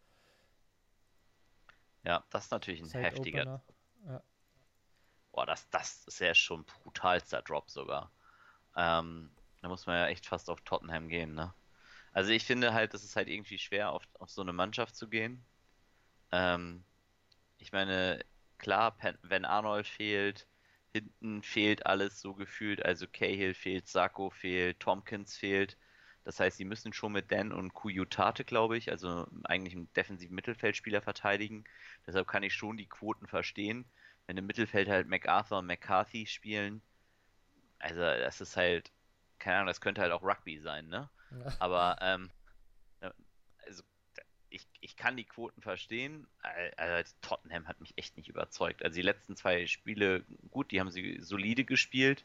Ja, 2.04 2.24
das 2.30 2.46
ist 2.46 2.50
natürlich 2.52 2.80
ein 2.80 2.88
Seit 2.88 3.04
heftiger. 3.04 3.62
Ja. 4.06 4.22
Boah, 5.32 5.44
das, 5.44 5.68
das 5.68 6.04
ist 6.06 6.20
ja 6.20 6.34
schon 6.34 6.64
brutalster 6.64 7.42
Drop 7.42 7.68
sogar. 7.68 8.10
Ähm, 8.76 9.30
da 9.60 9.68
muss 9.68 9.86
man 9.86 9.96
ja 9.96 10.06
echt 10.06 10.24
fast 10.24 10.48
auf 10.48 10.62
Tottenham 10.62 11.08
gehen, 11.10 11.34
ne? 11.34 11.52
Also 12.14 12.30
ich 12.30 12.46
finde 12.46 12.72
halt, 12.72 12.94
es 12.94 13.04
ist 13.04 13.14
halt 13.14 13.28
irgendwie 13.28 13.58
schwer, 13.58 13.92
auf, 13.92 14.04
auf 14.18 14.30
so 14.30 14.40
eine 14.40 14.54
Mannschaft 14.54 14.96
zu 14.96 15.06
gehen. 15.06 15.44
Ähm, 16.32 16.84
ich 17.58 17.72
meine, 17.72 18.24
klar, 18.58 18.96
wenn 19.22 19.44
Arnold 19.44 19.86
fehlt, 19.86 20.46
hinten 20.92 21.42
fehlt 21.42 21.86
alles 21.86 22.20
so 22.20 22.34
gefühlt, 22.34 22.84
also 22.84 23.06
Cahill 23.06 23.54
fehlt, 23.54 23.86
Sacco 23.86 24.30
fehlt, 24.30 24.80
Tompkins 24.80 25.36
fehlt. 25.36 25.76
Das 26.24 26.40
heißt, 26.40 26.56
sie 26.56 26.64
müssen 26.64 26.92
schon 26.92 27.12
mit 27.12 27.30
Dan 27.30 27.52
und 27.52 27.72
Kuyutate, 27.72 28.44
glaube 28.44 28.76
ich, 28.76 28.90
also 28.90 29.26
eigentlich 29.44 29.74
einen 29.74 29.92
defensiven 29.92 30.34
Mittelfeldspieler 30.34 31.00
verteidigen. 31.00 31.64
Deshalb 32.06 32.26
kann 32.26 32.42
ich 32.42 32.54
schon 32.54 32.76
die 32.76 32.88
Quoten 32.88 33.28
verstehen. 33.28 33.84
Wenn 34.26 34.36
im 34.36 34.46
Mittelfeld 34.46 34.88
halt 34.88 35.06
MacArthur 35.06 35.58
und 35.58 35.66
McCarthy 35.66 36.26
spielen, 36.26 36.82
also 37.78 38.00
das 38.00 38.40
ist 38.40 38.56
halt, 38.56 38.90
keine 39.38 39.56
Ahnung, 39.58 39.68
das 39.68 39.80
könnte 39.80 40.00
halt 40.00 40.12
auch 40.12 40.22
Rugby 40.22 40.58
sein, 40.58 40.88
ne? 40.88 41.08
Ja. 41.30 41.52
Aber 41.60 41.98
ähm, 42.00 42.30
ich, 44.50 44.66
ich 44.80 44.96
kann 44.96 45.16
die 45.16 45.24
Quoten 45.24 45.62
verstehen. 45.62 46.26
Al- 46.42 46.72
Also 46.76 47.14
Tottenham 47.22 47.68
hat 47.68 47.80
mich 47.80 47.94
echt 47.96 48.16
nicht 48.16 48.28
überzeugt. 48.28 48.82
Also 48.84 48.96
die 48.96 49.02
letzten 49.02 49.36
zwei 49.36 49.66
Spiele, 49.66 50.24
gut, 50.50 50.70
die 50.72 50.80
haben 50.80 50.90
sie 50.90 51.18
solide 51.20 51.64
gespielt. 51.64 52.24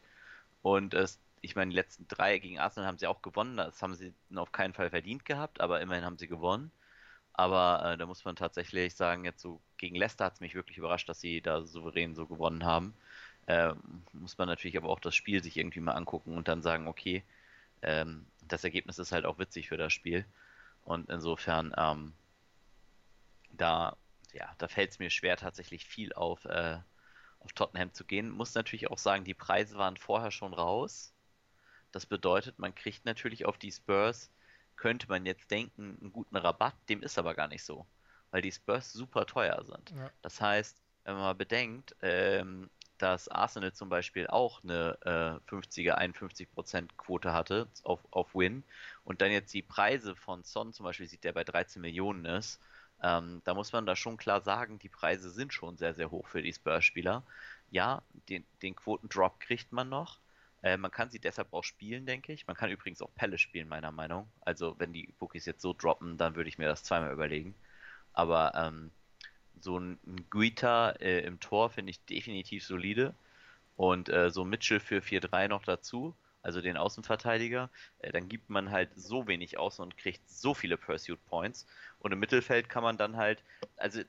Und 0.62 0.94
es, 0.94 1.20
ich 1.42 1.56
meine, 1.56 1.70
die 1.70 1.76
letzten 1.76 2.08
drei 2.08 2.38
gegen 2.38 2.58
Arsenal 2.58 2.88
haben 2.88 2.98
sie 2.98 3.06
auch 3.06 3.22
gewonnen. 3.22 3.56
Das 3.58 3.82
haben 3.82 3.94
sie 3.94 4.14
auf 4.34 4.52
keinen 4.52 4.74
Fall 4.74 4.90
verdient 4.90 5.24
gehabt, 5.24 5.60
aber 5.60 5.80
immerhin 5.80 6.04
haben 6.04 6.18
sie 6.18 6.28
gewonnen. 6.28 6.72
Aber 7.34 7.92
äh, 7.94 7.98
da 7.98 8.06
muss 8.06 8.24
man 8.24 8.36
tatsächlich 8.36 8.94
sagen, 8.94 9.24
jetzt 9.24 9.40
so 9.40 9.60
gegen 9.78 9.96
Leicester 9.96 10.26
hat 10.26 10.34
es 10.34 10.40
mich 10.40 10.54
wirklich 10.54 10.78
überrascht, 10.78 11.08
dass 11.08 11.20
sie 11.20 11.40
da 11.40 11.62
souverän 11.64 12.14
so 12.14 12.26
gewonnen 12.26 12.64
haben. 12.64 12.94
Ähm, 13.46 14.04
muss 14.12 14.38
man 14.38 14.48
natürlich 14.48 14.76
aber 14.76 14.88
auch 14.90 15.00
das 15.00 15.14
Spiel 15.16 15.42
sich 15.42 15.56
irgendwie 15.56 15.80
mal 15.80 15.92
angucken 15.94 16.36
und 16.36 16.48
dann 16.48 16.62
sagen, 16.62 16.86
okay, 16.88 17.24
ähm, 17.82 18.26
das 18.48 18.64
Ergebnis 18.64 18.98
ist 18.98 19.12
halt 19.12 19.24
auch 19.26 19.38
witzig 19.38 19.68
für 19.68 19.76
das 19.76 19.92
Spiel. 19.92 20.26
Und 20.84 21.08
insofern, 21.10 21.72
ähm, 21.76 22.14
da, 23.50 23.96
ja, 24.32 24.52
da 24.58 24.68
fällt 24.68 24.90
es 24.90 24.98
mir 24.98 25.10
schwer, 25.10 25.36
tatsächlich 25.36 25.86
viel 25.86 26.12
auf, 26.12 26.44
äh, 26.44 26.78
auf 27.40 27.52
Tottenham 27.52 27.92
zu 27.92 28.04
gehen. 28.04 28.30
Muss 28.30 28.54
natürlich 28.54 28.90
auch 28.90 28.98
sagen, 28.98 29.24
die 29.24 29.34
Preise 29.34 29.76
waren 29.76 29.96
vorher 29.96 30.30
schon 30.30 30.54
raus. 30.54 31.12
Das 31.92 32.06
bedeutet, 32.06 32.58
man 32.58 32.74
kriegt 32.74 33.04
natürlich 33.04 33.44
auf 33.44 33.58
die 33.58 33.70
Spurs, 33.70 34.30
könnte 34.76 35.08
man 35.08 35.26
jetzt 35.26 35.50
denken, 35.50 35.98
einen 36.00 36.12
guten 36.12 36.36
Rabatt, 36.36 36.74
dem 36.88 37.02
ist 37.02 37.18
aber 37.18 37.34
gar 37.34 37.48
nicht 37.48 37.64
so, 37.64 37.86
weil 38.30 38.42
die 38.42 38.50
Spurs 38.50 38.92
super 38.92 39.26
teuer 39.26 39.62
sind. 39.64 39.90
Ja. 39.90 40.10
Das 40.22 40.40
heißt, 40.40 40.82
wenn 41.04 41.14
man 41.14 41.22
mal 41.22 41.34
bedenkt, 41.34 41.94
ähm, 42.00 42.70
dass 43.02 43.28
Arsenal 43.28 43.72
zum 43.72 43.88
Beispiel 43.88 44.28
auch 44.28 44.62
eine 44.62 44.96
äh, 45.04 45.50
50er, 45.50 45.98
51% 45.98 46.88
Quote 46.96 47.32
hatte 47.32 47.68
auf, 47.82 48.00
auf 48.12 48.34
Win 48.34 48.62
und 49.04 49.20
dann 49.20 49.32
jetzt 49.32 49.52
die 49.52 49.62
Preise 49.62 50.14
von 50.14 50.44
Son 50.44 50.72
zum 50.72 50.84
Beispiel 50.84 51.06
sieht, 51.06 51.24
der 51.24 51.32
bei 51.32 51.44
13 51.44 51.82
Millionen 51.82 52.24
ist, 52.24 52.60
ähm, 53.02 53.42
da 53.44 53.54
muss 53.54 53.72
man 53.72 53.86
da 53.86 53.96
schon 53.96 54.16
klar 54.16 54.40
sagen, 54.40 54.78
die 54.78 54.88
Preise 54.88 55.30
sind 55.30 55.52
schon 55.52 55.76
sehr, 55.76 55.94
sehr 55.94 56.10
hoch 56.10 56.28
für 56.28 56.42
die 56.42 56.52
Spurs-Spieler. 56.52 57.24
Ja, 57.70 58.02
den, 58.28 58.44
den 58.62 58.76
Quotendrop 58.76 59.40
kriegt 59.40 59.72
man 59.72 59.88
noch. 59.88 60.20
Äh, 60.62 60.76
man 60.76 60.92
kann 60.92 61.10
sie 61.10 61.18
deshalb 61.18 61.52
auch 61.52 61.64
spielen, 61.64 62.06
denke 62.06 62.32
ich. 62.32 62.46
Man 62.46 62.56
kann 62.56 62.70
übrigens 62.70 63.02
auch 63.02 63.12
Pelle 63.14 63.38
spielen, 63.38 63.68
meiner 63.68 63.90
Meinung. 63.90 64.30
Also, 64.42 64.76
wenn 64.78 64.92
die 64.92 65.12
Bookies 65.18 65.46
jetzt 65.46 65.62
so 65.62 65.72
droppen, 65.72 66.16
dann 66.18 66.36
würde 66.36 66.48
ich 66.48 66.58
mir 66.58 66.68
das 66.68 66.84
zweimal 66.84 67.12
überlegen. 67.12 67.54
Aber 68.12 68.52
ähm, 68.54 68.92
so 69.60 69.78
ein 69.78 69.98
Guita 70.30 70.90
äh, 70.92 71.20
im 71.20 71.40
Tor 71.40 71.70
finde 71.70 71.90
ich 71.90 72.04
definitiv 72.04 72.64
solide. 72.64 73.14
Und 73.76 74.08
äh, 74.08 74.30
so 74.30 74.44
Mitchell 74.44 74.80
für 74.80 75.00
4-3 75.00 75.48
noch 75.48 75.64
dazu, 75.64 76.14
also 76.42 76.60
den 76.60 76.76
Außenverteidiger, 76.76 77.70
äh, 78.00 78.12
dann 78.12 78.28
gibt 78.28 78.50
man 78.50 78.70
halt 78.70 78.90
so 78.96 79.26
wenig 79.26 79.58
aus 79.58 79.78
und 79.80 79.96
kriegt 79.96 80.28
so 80.28 80.54
viele 80.54 80.76
Pursuit 80.76 81.24
Points. 81.26 81.66
Und 82.00 82.12
im 82.12 82.18
Mittelfeld 82.18 82.68
kann 82.68 82.82
man 82.82 82.98
dann 82.98 83.16
halt, 83.16 83.42
also 83.76 84.02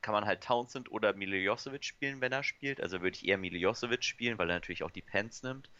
kann 0.00 0.14
man 0.14 0.24
halt 0.24 0.42
Townsend 0.42 0.90
oder 0.90 1.12
Miljosevic 1.12 1.84
spielen, 1.84 2.20
wenn 2.20 2.32
er 2.32 2.42
spielt. 2.42 2.80
Also 2.80 3.02
würde 3.02 3.16
ich 3.16 3.26
eher 3.26 3.38
Miljosevic 3.38 4.02
spielen, 4.04 4.38
weil 4.38 4.50
er 4.50 4.56
natürlich 4.56 4.82
auch 4.82 4.90
die 4.90 5.02
Pens 5.02 5.42
nimmt. 5.42 5.70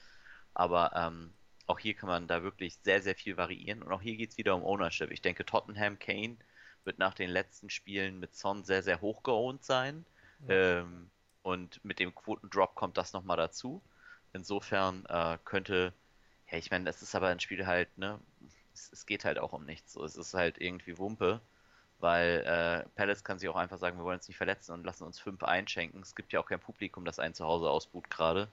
Aber 0.55 0.93
ähm, 0.95 1.33
auch 1.67 1.79
hier 1.79 1.95
kann 1.95 2.09
man 2.09 2.29
da 2.29 2.43
wirklich 2.43 2.77
sehr, 2.83 3.03
sehr 3.03 3.15
viel 3.15 3.37
variieren. 3.37 3.83
Und 3.83 3.93
auch 3.93 4.03
hier 4.03 4.17
geht 4.17 4.31
es 4.31 4.39
wieder 4.39 4.55
um 4.55 4.65
Ownership. 4.65 5.11
Ich 5.11 5.23
denke, 5.23 5.45
Tottenham, 5.45 5.99
Kane 5.99 6.37
wird 6.85 6.99
nach 6.99 7.15
den 7.15 7.31
letzten 7.31 7.71
Spielen 7.71 8.19
mit 8.19 8.35
Son 8.35 8.65
sehr, 8.65 8.83
sehr 8.83 9.01
hoch 9.01 9.23
geowned 9.23 9.65
sein. 9.65 10.05
Ja. 10.49 10.81
Ähm, 10.81 11.11
und 11.43 11.85
mit 11.85 11.99
dem 11.99 12.15
Quotendrop 12.15 12.75
kommt 12.75 12.97
das 12.97 13.13
nochmal 13.13 13.37
dazu. 13.37 13.83
Insofern 14.33 15.05
äh, 15.07 15.39
könnte, 15.45 15.93
ja, 16.51 16.59
ich 16.59 16.71
meine, 16.71 16.85
das 16.85 17.03
ist 17.03 17.15
aber 17.15 17.29
ein 17.29 17.41
Spiel 17.41 17.67
halt, 17.67 17.97
ne, 17.99 18.19
es, 18.75 18.91
es 18.93 19.07
geht 19.07 19.25
halt 19.25 19.39
auch 19.39 19.53
um 19.53 19.65
nichts. 19.65 19.93
So, 19.93 20.05
es 20.05 20.17
ist 20.17 20.35
halt 20.35 20.59
irgendwie 20.59 20.99
Wumpe, 20.99 21.41
weil 21.99 22.45
äh, 22.47 22.89
Palace 22.95 23.25
kann 23.25 23.39
sich 23.39 23.49
auch 23.49 23.57
einfach 23.57 23.79
sagen, 23.79 23.99
wir 23.99 24.05
wollen 24.05 24.19
uns 24.19 24.29
nicht 24.29 24.37
verletzen 24.37 24.73
und 24.73 24.85
lassen 24.85 25.05
uns 25.05 25.19
fünf 25.19 25.43
einschenken. 25.43 26.01
Es 26.03 26.15
gibt 26.15 26.33
ja 26.33 26.41
auch 26.41 26.47
kein 26.47 26.61
Publikum, 26.61 27.05
das 27.05 27.19
ein 27.19 27.35
Zuhause 27.35 27.69
ausbuht 27.69 28.11
gerade. 28.11 28.49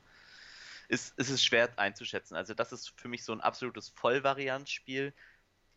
Ist, 0.88 1.18
ist 1.20 1.30
es 1.30 1.44
schwer 1.44 1.70
einzuschätzen. 1.78 2.36
Also 2.36 2.56
das 2.56 2.72
ist 2.72 3.00
für 3.00 3.08
mich 3.08 3.24
so 3.24 3.32
ein 3.32 3.42
absolutes 3.42 3.90
Vollvarianzspiel. 3.90 5.14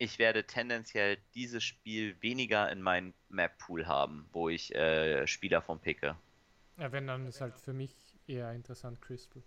Ich 0.03 0.19
werde 0.19 0.45
tendenziell 0.45 1.17
dieses 1.33 1.63
Spiel 1.63 2.21
weniger 2.21 2.69
in 2.69 2.81
meinem 2.81 3.13
Map-Pool 3.29 3.87
haben, 3.87 4.27
wo 4.33 4.49
ich 4.49 4.75
äh, 4.75 5.25
Spieler 5.27 5.61
von 5.61 5.79
picke. 5.79 6.17
ja, 6.77 6.91
wenn 6.91 7.07
dann 7.07 7.25
ist 7.25 7.39
halt 7.39 7.57
für 7.57 7.71
mich 7.71 7.95
eher 8.27 8.51
interessant 8.51 9.01
Crystal. 9.01 9.41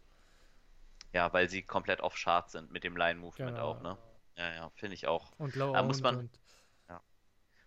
Ja, 1.12 1.30
weil 1.34 1.50
sie 1.50 1.60
komplett 1.62 2.00
off 2.00 2.14
Chart 2.14 2.50
sind 2.50 2.70
mit 2.70 2.84
dem 2.84 2.96
Line-Movement 2.96 3.56
Genau. 3.56 3.72
auch, 3.72 3.82
ne? 3.82 3.98
Ja, 4.36 4.54
ja, 4.54 4.70
finde 4.76 4.94
ich 4.94 5.06
auch. 5.06 5.30
Und 5.38 5.56
low 5.56 5.74
Da 5.74 5.82
muss 5.82 6.00
man- 6.00 6.16
und 6.20 6.40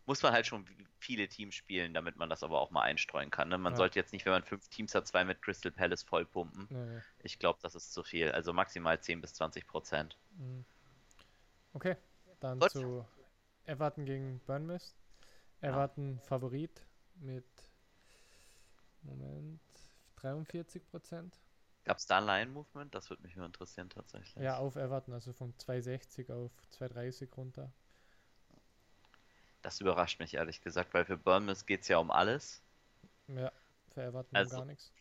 Muss 0.08 0.24
man 0.24 0.34
halt 0.34 0.48
schon 0.48 0.66
viele 0.98 1.28
Teams 1.28 1.54
spielen, 1.54 1.94
damit 1.94 2.16
man 2.16 2.32
das 2.32 2.42
aber 2.42 2.60
auch 2.60 2.72
mal 2.72 2.82
einstreuen 2.82 3.30
kann. 3.30 3.48
Ne? 3.50 3.60
Man 3.60 3.74
Ja. 3.74 3.78
sollte 3.78 4.00
jetzt 4.00 4.12
nicht, 4.12 4.26
wenn 4.26 4.34
man 4.34 4.44
fünf 4.44 4.68
Teams 4.70 4.96
hat, 4.96 5.06
zwei 5.06 5.24
mit 5.24 5.40
Crystal 5.44 5.72
Palace 5.72 6.02
vollpumpen. 6.02 6.68
äh, 6.72 7.02
Ich 7.22 7.38
glaube, 7.38 7.60
das 7.62 7.76
ist 7.76 7.94
zu 7.94 8.04
viel. 8.04 8.32
Also 8.32 8.52
maximal 8.52 9.00
10 9.00 9.22
bis 9.22 9.36
20 9.36 9.68
Prozent. 9.68 10.18
mm. 10.40 10.62
Okay, 11.76 11.96
dann 12.40 12.60
Gut. 12.60 12.72
zu 12.72 13.06
Everton 13.66 14.06
gegen 14.06 14.40
Bournemouth. 14.46 14.94
Everton 15.62 16.20
Favorit 16.22 16.86
mit 17.16 17.46
Moment 19.02 19.60
43 20.18 20.86
Prozent. 20.90 21.38
Gab 21.86 21.98
es 21.98 22.06
da 22.06 22.18
ein 22.20 22.26
Line-Movement? 22.26 22.94
Das 22.94 23.10
würde 23.10 23.24
mich 23.24 23.36
nur 23.36 23.46
interessieren 23.46 23.90
tatsächlich. 23.90 24.44
Ja, 24.44 24.58
auf 24.58 24.76
Everton, 24.76 25.14
also 25.14 25.34
von 25.34 25.58
260 25.58 26.32
auf 26.32 26.52
230 26.72 27.30
runter. 27.36 27.72
Das 29.62 29.82
überrascht 29.82 30.20
mich 30.20 30.36
ehrlich 30.36 30.62
gesagt, 30.62 30.94
weil 30.94 31.06
für 31.06 31.18
Bournemouth 31.18 31.66
geht 31.68 31.82
es 31.82 31.88
ja 31.90 31.98
um 31.98 32.12
alles. 32.12 32.62
Ja, 33.28 33.52
für 33.94 34.04
Everton 34.04 34.36
Also- 34.36 34.58
gar 34.58 34.66
nichts. 34.66 34.92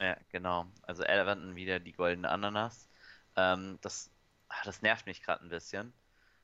Ja, 0.00 0.16
genau. 0.30 0.66
Also 0.82 1.04
Everton 1.04 1.54
wieder 1.54 1.78
die 1.78 1.92
goldene 1.92 2.28
Ananas. 2.28 2.88
Ähm, 3.36 3.78
das, 3.82 4.10
ah, 4.48 4.60
das 4.64 4.82
nervt 4.82 5.06
mich 5.06 5.22
gerade 5.22 5.44
ein 5.44 5.48
bisschen, 5.48 5.92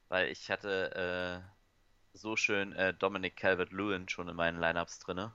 weil 0.08 0.28
ich 0.28 0.50
hatte 0.50 1.44
äh, 1.44 2.16
so 2.16 2.36
schön 2.36 2.72
äh, 2.72 2.94
Dominic 2.94 3.36
Calvert-Lewin 3.36 4.08
schon 4.08 4.28
in 4.28 4.36
meinen 4.36 4.60
Lineups 4.60 4.98
drinne. 5.00 5.32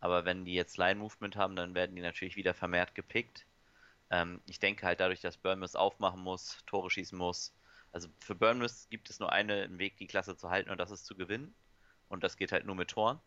Aber 0.00 0.24
wenn 0.24 0.44
die 0.44 0.54
jetzt 0.54 0.78
Line-Movement 0.78 1.36
haben, 1.36 1.56
dann 1.56 1.74
werden 1.74 1.96
die 1.96 2.02
natürlich 2.02 2.36
wieder 2.36 2.54
vermehrt 2.54 2.94
gepickt. 2.94 3.46
Ähm, 4.10 4.40
ich 4.46 4.58
denke 4.58 4.86
halt 4.86 5.00
dadurch, 5.00 5.20
dass 5.20 5.36
Bournemouth 5.36 5.76
aufmachen 5.76 6.20
muss, 6.20 6.62
Tore 6.66 6.90
schießen 6.90 7.18
muss. 7.18 7.54
Also 7.92 8.08
für 8.20 8.34
Bournemouth 8.34 8.88
gibt 8.90 9.10
es 9.10 9.18
nur 9.18 9.32
einen 9.32 9.78
Weg, 9.78 9.96
die 9.96 10.06
Klasse 10.06 10.36
zu 10.36 10.50
halten 10.50 10.70
und 10.70 10.78
das 10.78 10.90
ist 10.90 11.06
zu 11.06 11.16
gewinnen. 11.16 11.54
Und 12.08 12.24
das 12.24 12.36
geht 12.36 12.52
halt 12.52 12.64
nur 12.64 12.76
mit 12.76 12.90
Toren. 12.90 13.20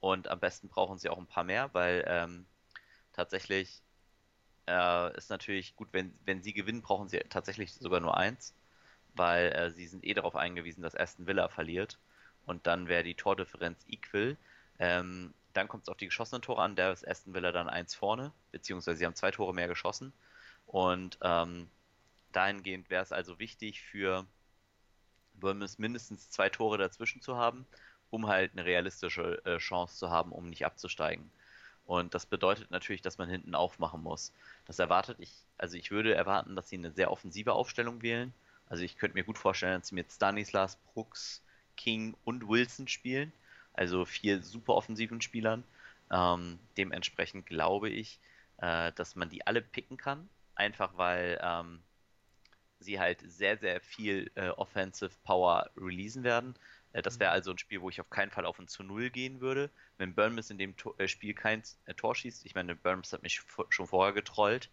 Und 0.00 0.28
am 0.28 0.40
besten 0.40 0.68
brauchen 0.68 0.98
sie 0.98 1.08
auch 1.08 1.18
ein 1.18 1.26
paar 1.26 1.44
mehr, 1.44 1.70
weil 1.74 2.04
ähm, 2.06 2.46
tatsächlich 3.12 3.82
äh, 4.68 5.16
ist 5.16 5.30
natürlich 5.30 5.74
gut, 5.76 5.88
wenn, 5.92 6.16
wenn 6.24 6.42
sie 6.42 6.52
gewinnen, 6.52 6.82
brauchen 6.82 7.08
sie 7.08 7.18
tatsächlich 7.28 7.74
sogar 7.74 8.00
nur 8.00 8.16
eins, 8.16 8.54
weil 9.18 9.52
äh, 9.52 9.70
sie 9.70 9.86
sind 9.86 10.04
eh 10.04 10.14
darauf 10.14 10.36
eingewiesen, 10.36 10.82
dass 10.82 10.94
Aston 10.96 11.26
Villa 11.26 11.48
verliert. 11.48 11.98
Und 12.46 12.66
dann 12.66 12.88
wäre 12.88 13.02
die 13.02 13.14
Tordifferenz 13.14 13.84
equal. 13.88 14.36
Ähm, 14.78 15.34
dann 15.52 15.68
kommt 15.68 15.84
es 15.84 15.88
auf 15.88 15.96
die 15.96 16.06
geschossenen 16.06 16.42
Tore 16.42 16.62
an, 16.62 16.76
da 16.76 16.92
ist 16.92 17.06
Aston 17.06 17.34
Villa 17.34 17.52
dann 17.52 17.68
eins 17.68 17.94
vorne, 17.94 18.32
beziehungsweise 18.52 18.98
sie 18.98 19.06
haben 19.06 19.14
zwei 19.14 19.30
Tore 19.30 19.52
mehr 19.52 19.68
geschossen. 19.68 20.12
Und 20.66 21.18
ähm, 21.22 21.68
dahingehend 22.32 22.90
wäre 22.90 23.02
es 23.02 23.12
also 23.12 23.38
wichtig 23.38 23.82
für 23.82 24.26
Bournemouth 25.34 25.78
mindestens 25.78 26.30
zwei 26.30 26.48
Tore 26.48 26.78
dazwischen 26.78 27.22
zu 27.22 27.36
haben, 27.36 27.66
um 28.10 28.28
halt 28.28 28.52
eine 28.52 28.64
realistische 28.64 29.44
äh, 29.44 29.58
Chance 29.58 29.96
zu 29.96 30.10
haben, 30.10 30.32
um 30.32 30.48
nicht 30.48 30.64
abzusteigen. 30.64 31.30
Und 31.86 32.14
das 32.14 32.26
bedeutet 32.26 32.70
natürlich, 32.70 33.00
dass 33.00 33.18
man 33.18 33.30
hinten 33.30 33.54
aufmachen 33.54 34.02
muss. 34.02 34.32
Das 34.66 34.78
erwartet 34.78 35.16
ich, 35.20 35.32
also 35.56 35.76
ich 35.76 35.90
würde 35.90 36.14
erwarten, 36.14 36.54
dass 36.54 36.68
sie 36.68 36.76
eine 36.76 36.92
sehr 36.92 37.10
offensive 37.10 37.54
Aufstellung 37.54 38.02
wählen. 38.02 38.34
Also 38.68 38.84
ich 38.84 38.96
könnte 38.96 39.16
mir 39.16 39.24
gut 39.24 39.38
vorstellen, 39.38 39.80
dass 39.80 39.88
sie 39.88 39.94
mit 39.94 40.12
Stanislas, 40.12 40.76
Brooks, 40.92 41.42
King 41.76 42.16
und 42.24 42.48
Wilson 42.48 42.88
spielen. 42.88 43.32
Also 43.72 44.04
vier 44.04 44.42
super 44.42 44.74
offensiven 44.74 45.20
Spielern. 45.20 45.64
Ähm, 46.10 46.58
dementsprechend 46.76 47.46
glaube 47.46 47.88
ich, 47.88 48.18
äh, 48.58 48.92
dass 48.92 49.16
man 49.16 49.30
die 49.30 49.46
alle 49.46 49.62
picken 49.62 49.96
kann. 49.96 50.28
Einfach 50.54 50.96
weil 50.96 51.38
ähm, 51.42 51.80
sie 52.80 52.98
halt 52.98 53.20
sehr, 53.20 53.58
sehr 53.58 53.80
viel 53.80 54.30
äh, 54.34 54.48
Offensive 54.50 55.12
Power 55.24 55.70
releasen 55.76 56.24
werden. 56.24 56.54
Äh, 56.92 57.02
das 57.02 57.18
wäre 57.18 57.30
mhm. 57.30 57.34
also 57.34 57.50
ein 57.52 57.58
Spiel, 57.58 57.80
wo 57.80 57.90
ich 57.90 58.00
auf 58.00 58.10
keinen 58.10 58.30
Fall 58.30 58.46
auf 58.46 58.58
ein 58.58 58.68
zu 58.68 58.82
Null 58.82 59.10
gehen 59.10 59.40
würde. 59.40 59.70
Wenn 59.96 60.14
Burnmouth 60.14 60.50
in 60.50 60.58
dem 60.58 60.76
Tor, 60.76 60.98
äh, 60.98 61.08
Spiel 61.08 61.34
kein 61.34 61.62
äh, 61.86 61.94
Tor 61.94 62.14
schießt, 62.14 62.44
ich 62.46 62.54
meine, 62.54 62.74
Burnmouth 62.74 63.12
hat 63.12 63.22
mich 63.22 63.42
schon 63.68 63.86
vorher 63.86 64.12
getrollt, 64.12 64.70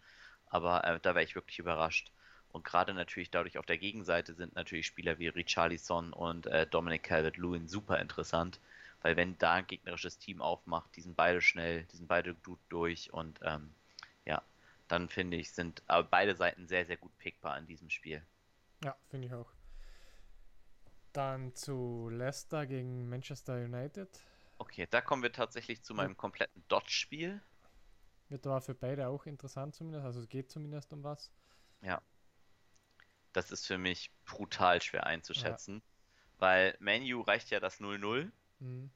aber 0.48 0.84
äh, 0.84 1.00
da 1.00 1.16
wäre 1.16 1.24
ich 1.24 1.36
wirklich 1.36 1.60
überrascht. 1.60 2.12
Und 2.56 2.64
gerade 2.64 2.94
natürlich 2.94 3.30
dadurch 3.30 3.58
auf 3.58 3.66
der 3.66 3.78
Gegenseite 3.78 4.34
sind 4.34 4.56
natürlich 4.56 4.86
Spieler 4.86 5.20
wie 5.20 5.28
Richarlison 5.28 6.14
und 6.14 6.48
äh, 6.48 6.66
Dominic 6.66 7.04
Calvert-Lewin 7.04 7.68
super 7.68 8.00
interessant, 8.00 8.62
weil 9.02 9.18
wenn 9.18 9.38
da 9.40 9.56
ein 9.56 9.68
gegnerisches 9.68 10.20
Team 10.20 10.42
aufmacht, 10.42 10.96
die 10.96 11.02
sind 11.02 11.18
beide 11.18 11.42
schnell, 11.42 11.84
die 11.92 11.98
sind 11.98 12.08
beide 12.08 12.34
gut 12.34 12.60
durch 12.70 13.12
und 13.12 13.42
ähm, 13.44 13.74
ja, 14.24 14.42
dann 14.88 15.10
finde 15.10 15.36
ich, 15.36 15.52
sind 15.52 15.84
beide 16.10 16.34
Seiten 16.38 16.66
sehr, 16.70 16.86
sehr 16.86 16.96
gut 16.96 17.12
pickbar 17.18 17.58
in 17.58 17.66
diesem 17.68 17.90
Spiel. 17.90 18.22
Ja, 18.86 18.96
finde 19.10 19.28
ich 19.28 19.34
auch. 19.34 19.52
Dann 21.12 21.54
zu 21.56 22.08
Leicester 22.10 22.66
gegen 22.66 23.10
Manchester 23.10 23.56
United. 23.56 24.08
Okay, 24.60 24.88
da 24.90 25.02
kommen 25.02 25.24
wir 25.24 25.34
tatsächlich 25.34 25.84
zu 25.84 25.94
meinem 25.94 26.16
kompletten 26.16 26.64
Dodge-Spiel. 26.70 27.42
Wird 28.30 28.48
aber 28.48 28.62
für 28.62 28.76
beide 28.76 29.10
auch 29.10 29.26
interessant 29.26 29.76
zumindest, 29.76 30.06
also 30.06 30.22
es 30.22 30.30
geht 30.30 30.50
zumindest 30.50 30.94
um 30.94 31.04
was. 31.04 31.34
Ja. 31.82 32.02
Das 33.36 33.52
ist 33.52 33.68
für 33.68 33.78
mich 33.78 34.12
brutal 34.26 34.82
schwer 34.82 35.06
einzuschätzen, 35.06 35.76
ja. 35.76 35.82
weil 36.40 36.78
Manu 36.80 37.22
reicht 37.22 37.50
ja 37.50 37.60
das 37.60 37.82
0-0. 37.82 38.32
Mhm. 38.60 38.90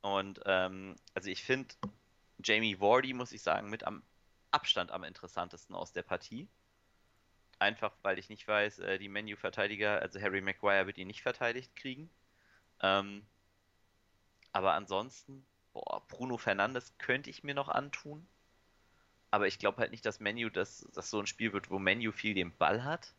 Und 0.00 0.40
ähm, 0.46 0.96
also 1.14 1.28
ich 1.28 1.42
finde 1.42 1.74
Jamie 2.42 2.80
Wardy, 2.80 3.12
muss 3.12 3.32
ich 3.32 3.42
sagen, 3.42 3.68
mit 3.68 3.84
am 3.84 4.02
Abstand 4.50 4.90
am 4.90 5.04
interessantesten 5.04 5.74
aus 5.74 5.92
der 5.92 6.02
Partie. 6.02 6.48
Einfach 7.58 7.92
weil 8.02 8.18
ich 8.18 8.30
nicht 8.30 8.48
weiß, 8.48 8.78
äh, 8.78 8.98
die 8.98 9.10
Menu-Verteidiger, 9.10 10.00
also 10.00 10.20
Harry 10.20 10.40
Maguire 10.40 10.86
wird 10.86 10.96
ihn 10.96 11.06
nicht 11.06 11.22
verteidigt 11.22 11.76
kriegen. 11.76 12.10
Ähm, 12.80 13.26
aber 14.52 14.72
ansonsten, 14.72 15.46
boah, 15.74 16.02
Bruno 16.08 16.38
Fernandes 16.38 16.94
könnte 16.96 17.28
ich 17.28 17.44
mir 17.44 17.54
noch 17.54 17.68
antun. 17.68 18.26
Aber 19.30 19.46
ich 19.46 19.58
glaube 19.58 19.78
halt 19.78 19.90
nicht, 19.90 20.04
dass 20.06 20.18
Menu 20.18 20.48
das, 20.48 20.88
das 20.94 21.10
so 21.10 21.20
ein 21.20 21.26
Spiel 21.26 21.52
wird, 21.52 21.70
wo 21.70 21.78
Menu 21.78 22.10
viel 22.10 22.34
den 22.34 22.56
Ball 22.56 22.84
hat. 22.84 23.14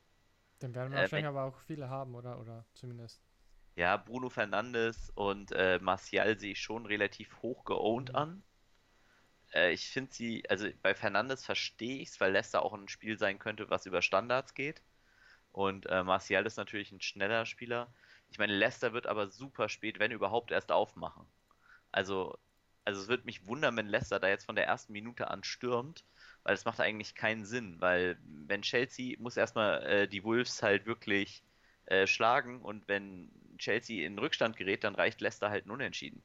Den 0.64 0.74
werden 0.74 0.94
wir 0.94 1.00
äh, 1.00 1.02
wahrscheinlich 1.02 1.28
aber 1.28 1.44
auch 1.44 1.60
viele 1.60 1.90
haben, 1.90 2.16
oder? 2.16 2.40
Oder 2.40 2.66
zumindest. 2.74 3.22
Ja, 3.76 3.98
Bruno 3.98 4.30
Fernandes 4.30 5.12
und 5.14 5.52
äh, 5.52 5.78
Martial 5.80 6.40
sehe 6.40 6.54
ich 6.54 6.62
schon 6.62 6.86
relativ 6.86 7.42
hoch 7.42 7.66
geowned 7.66 8.10
mhm. 8.10 8.16
an. 8.16 8.44
Äh, 9.54 9.74
ich 9.74 9.90
finde 9.90 10.14
sie, 10.14 10.50
also 10.50 10.70
bei 10.82 10.96
Fernandes 10.96 11.46
verstehe 11.46 11.98
ich 12.00 12.10
es, 12.10 12.22
weil 12.22 12.32
Leicester 12.32 12.64
auch 12.64 12.74
ein 12.74 12.88
Spiel 12.88 13.18
sein 13.20 13.40
könnte, 13.40 13.70
was 13.70 13.86
über 13.86 14.02
Standards 14.02 14.54
geht. 14.54 14.82
Und 15.52 15.86
äh, 15.88 16.02
Martial 16.02 16.46
ist 16.46 16.56
natürlich 16.56 16.94
ein 16.94 17.02
schneller 17.02 17.46
Spieler. 17.46 17.94
Ich 18.30 18.40
meine, 18.40 18.56
Leicester 18.56 18.94
wird 18.94 19.06
aber 19.06 19.28
super 19.28 19.68
spät, 19.68 20.00
wenn 20.00 20.12
überhaupt, 20.12 20.52
erst 20.52 20.72
aufmachen. 20.72 21.28
Also, 21.92 22.40
also 22.86 23.02
es 23.02 23.10
wird 23.10 23.26
mich 23.26 23.48
wundern, 23.48 23.76
wenn 23.76 23.88
Leicester 23.88 24.20
da 24.20 24.30
jetzt 24.30 24.46
von 24.46 24.56
der 24.56 24.66
ersten 24.66 24.94
Minute 24.94 25.30
an 25.30 25.44
stürmt, 25.44 26.06
weil 26.44 26.56
es 26.56 26.66
macht 26.66 26.80
eigentlich 26.80 27.16
keinen 27.16 27.46
Sinn, 27.46 27.80
weil 27.80 28.18
wenn 28.24 28.62
Chelsea 28.62 29.16
muss 29.20 29.38
erstmal 29.38 29.84
äh, 29.84 30.08
die 30.08 30.24
Wolves 30.24 30.62
halt 30.62 30.86
wirklich 30.86 31.44
äh, 31.86 32.08
schlagen 32.08 32.62
und 32.62 32.88
wenn 32.88 33.32
Chelsea 33.58 34.06
in 34.06 34.20
Rückstand 34.20 34.58
gerät, 34.58 34.84
dann 34.84 34.96
reicht 34.96 35.22
Leicester 35.22 35.50
halt 35.50 35.66
ein 35.66 35.72
Unentschieden. 35.72 36.22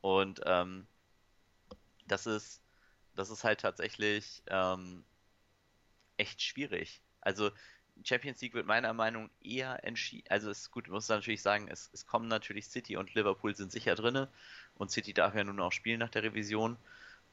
Und 0.00 0.40
ähm, 0.44 0.86
das 2.06 2.26
ist, 2.26 2.62
das 3.14 3.30
ist 3.30 3.44
halt 3.44 3.60
tatsächlich 3.60 4.42
ähm, 4.48 5.04
echt 6.16 6.42
schwierig. 6.42 7.00
Also 7.20 7.50
Champions 8.04 8.40
League 8.40 8.54
wird 8.54 8.66
meiner 8.66 8.92
Meinung 8.92 9.24
nach 9.24 9.30
eher 9.42 9.84
entschieden. 9.84 10.26
Also 10.28 10.50
es 10.50 10.60
ist 10.60 10.70
gut, 10.70 10.88
muss 10.88 11.08
natürlich 11.08 11.42
sagen, 11.42 11.68
es, 11.68 11.90
es 11.92 12.06
kommen 12.06 12.28
natürlich 12.28 12.66
City 12.66 12.96
und 12.96 13.14
Liverpool 13.14 13.54
sind 13.54 13.70
sicher 13.70 13.94
drin 13.94 14.26
und 14.74 14.90
City 14.90 15.12
darf 15.14 15.34
ja 15.34 15.44
nun 15.44 15.60
auch 15.60 15.72
spielen 15.72 16.00
nach 16.00 16.10
der 16.10 16.22
Revision 16.22 16.76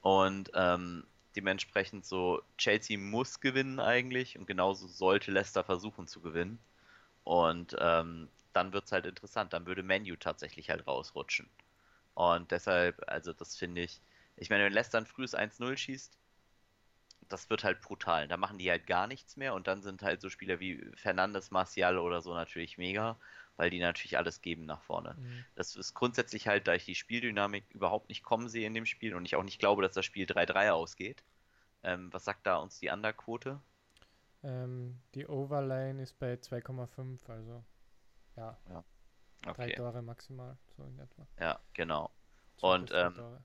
und 0.02 0.52
ähm, 0.54 1.06
dementsprechend 1.36 2.06
so 2.06 2.42
Chelsea 2.58 2.98
muss 2.98 3.40
gewinnen 3.40 3.80
eigentlich 3.80 4.38
und 4.38 4.46
genauso 4.48 4.88
sollte 4.88 5.32
Leicester 5.32 5.64
versuchen 5.64 6.08
zu 6.08 6.22
gewinnen. 6.22 6.60
Und 7.24 7.76
ähm, 7.80 8.30
dann 8.54 8.74
wird 8.74 8.86
es 8.86 8.92
halt 8.92 9.06
interessant, 9.06 9.54
dann 9.54 9.66
würde 9.66 9.84
Menu 9.84 10.16
tatsächlich 10.16 10.70
halt 10.70 10.88
rausrutschen. 10.88 11.50
Und 12.16 12.52
deshalb, 12.52 13.02
also 13.08 13.34
das 13.34 13.56
finde 13.56 13.82
ich, 13.82 14.02
ich 14.38 14.50
meine, 14.50 14.66
wenn 14.66 14.74
Leicester 14.74 14.98
ein 14.98 15.06
frühes 15.06 15.36
1-0 15.36 15.78
schießt, 15.78 16.18
das 17.30 17.50
wird 17.50 17.64
halt 17.64 17.82
brutal. 17.82 18.28
Da 18.28 18.38
machen 18.38 18.58
die 18.58 18.70
halt 18.70 18.88
gar 18.88 19.08
nichts 19.08 19.38
mehr 19.38 19.54
und 19.54 19.68
dann 19.68 19.82
sind 19.82 20.02
halt 20.02 20.22
so 20.22 20.30
Spieler 20.30 20.60
wie 20.60 20.84
Fernandes, 20.96 21.52
Martial 21.52 22.00
oder 22.00 22.22
so 22.22 22.34
natürlich 22.34 22.78
mega, 22.78 23.18
weil 23.60 23.70
die 23.70 23.80
natürlich 23.80 24.18
alles 24.18 24.42
geben 24.42 24.66
nach 24.66 24.82
vorne. 24.82 25.16
Mhm. 25.20 25.46
Das 25.56 25.76
ist 25.76 25.94
grundsätzlich 25.94 26.48
halt, 26.48 26.68
da 26.68 26.74
ich 26.74 26.86
die 26.86 26.96
Spieldynamik 26.96 27.70
überhaupt 27.72 28.10
nicht 28.10 28.24
kommen 28.24 28.48
sehe 28.50 28.66
in 28.66 28.74
dem 28.74 28.86
Spiel 28.86 29.14
und 29.14 29.26
ich 29.26 29.36
auch 29.36 29.44
nicht 29.44 29.60
glaube, 29.60 29.82
dass 29.82 29.94
das 29.94 30.06
Spiel 30.06 30.26
3-3 30.26 30.72
ausgeht. 30.72 31.24
Ähm, 31.84 32.12
was 32.12 32.26
sagt 32.26 32.48
da 32.48 32.58
uns 32.58 32.80
die 32.80 32.90
Underquote? 32.90 33.62
Ähm, 34.44 35.00
die 35.14 35.28
Overline 35.28 36.02
ist 36.02 36.18
bei 36.18 36.34
2,5, 36.34 37.30
also 37.30 37.64
ja. 38.38 38.58
ja. 38.70 38.84
Okay. 39.46 39.68
Drei 39.68 39.72
Tore 39.72 40.02
maximal, 40.02 40.58
so 40.76 40.84
in 40.84 40.98
etwa. 41.00 41.28
Ja, 41.40 41.60
genau. 41.74 42.12
Und 42.62 42.92
ähm, 42.94 43.40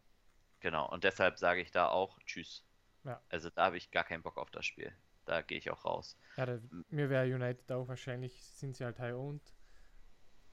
Genau, 0.64 0.88
und 0.88 1.04
deshalb 1.04 1.38
sage 1.38 1.60
ich 1.60 1.72
da 1.72 1.88
auch 1.88 2.18
Tschüss. 2.20 2.64
Ja. 3.04 3.20
Also 3.28 3.50
da 3.50 3.66
habe 3.66 3.76
ich 3.76 3.90
gar 3.90 4.02
keinen 4.02 4.22
Bock 4.22 4.38
auf 4.38 4.50
das 4.50 4.64
Spiel. 4.64 4.96
Da 5.26 5.42
gehe 5.42 5.58
ich 5.58 5.70
auch 5.70 5.84
raus. 5.84 6.16
Ja, 6.38 6.46
da, 6.46 6.58
mir 6.88 7.10
wäre 7.10 7.26
United 7.26 7.70
auch 7.70 7.86
wahrscheinlich, 7.86 8.42
sind 8.42 8.74
sie 8.74 8.84
halt 8.84 8.98
high-owned. 8.98 9.42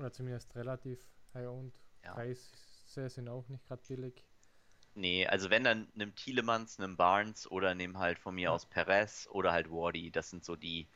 Oder 0.01 0.11
zumindest 0.11 0.55
relativ 0.55 0.99
high-owned. 1.35 1.73
Ja. 2.03 2.13
Preise 2.13 3.09
sind 3.09 3.29
auch 3.29 3.47
nicht 3.49 3.63
gerade 3.67 3.83
billig. 3.87 4.25
Nee, 4.95 5.27
also 5.27 5.51
wenn 5.51 5.63
dann 5.63 5.87
nimm 5.93 6.15
Thielemanns, 6.15 6.79
nimm 6.79 6.97
Barnes 6.97 7.49
oder 7.49 7.75
nimm 7.75 7.99
halt 7.99 8.17
von 8.17 8.33
mir 8.33 8.45
ja. 8.45 8.49
aus 8.49 8.65
Perez 8.65 9.29
oder 9.31 9.51
halt 9.51 9.69
Wardy. 9.69 10.09
Das 10.09 10.31
sind 10.31 10.43
so 10.43 10.55
die, 10.55 10.87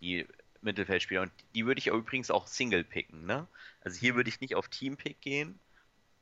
die 0.00 0.26
Mittelfeldspieler. 0.60 1.22
Und 1.22 1.32
die 1.54 1.64
würde 1.64 1.78
ich 1.78 1.86
übrigens 1.86 2.30
auch 2.30 2.46
Single 2.46 2.84
picken, 2.84 3.24
ne? 3.24 3.48
Also 3.80 3.98
hier 3.98 4.14
würde 4.14 4.28
ich 4.28 4.42
nicht 4.42 4.54
auf 4.54 4.68
Team-Pick 4.68 5.22
gehen, 5.22 5.58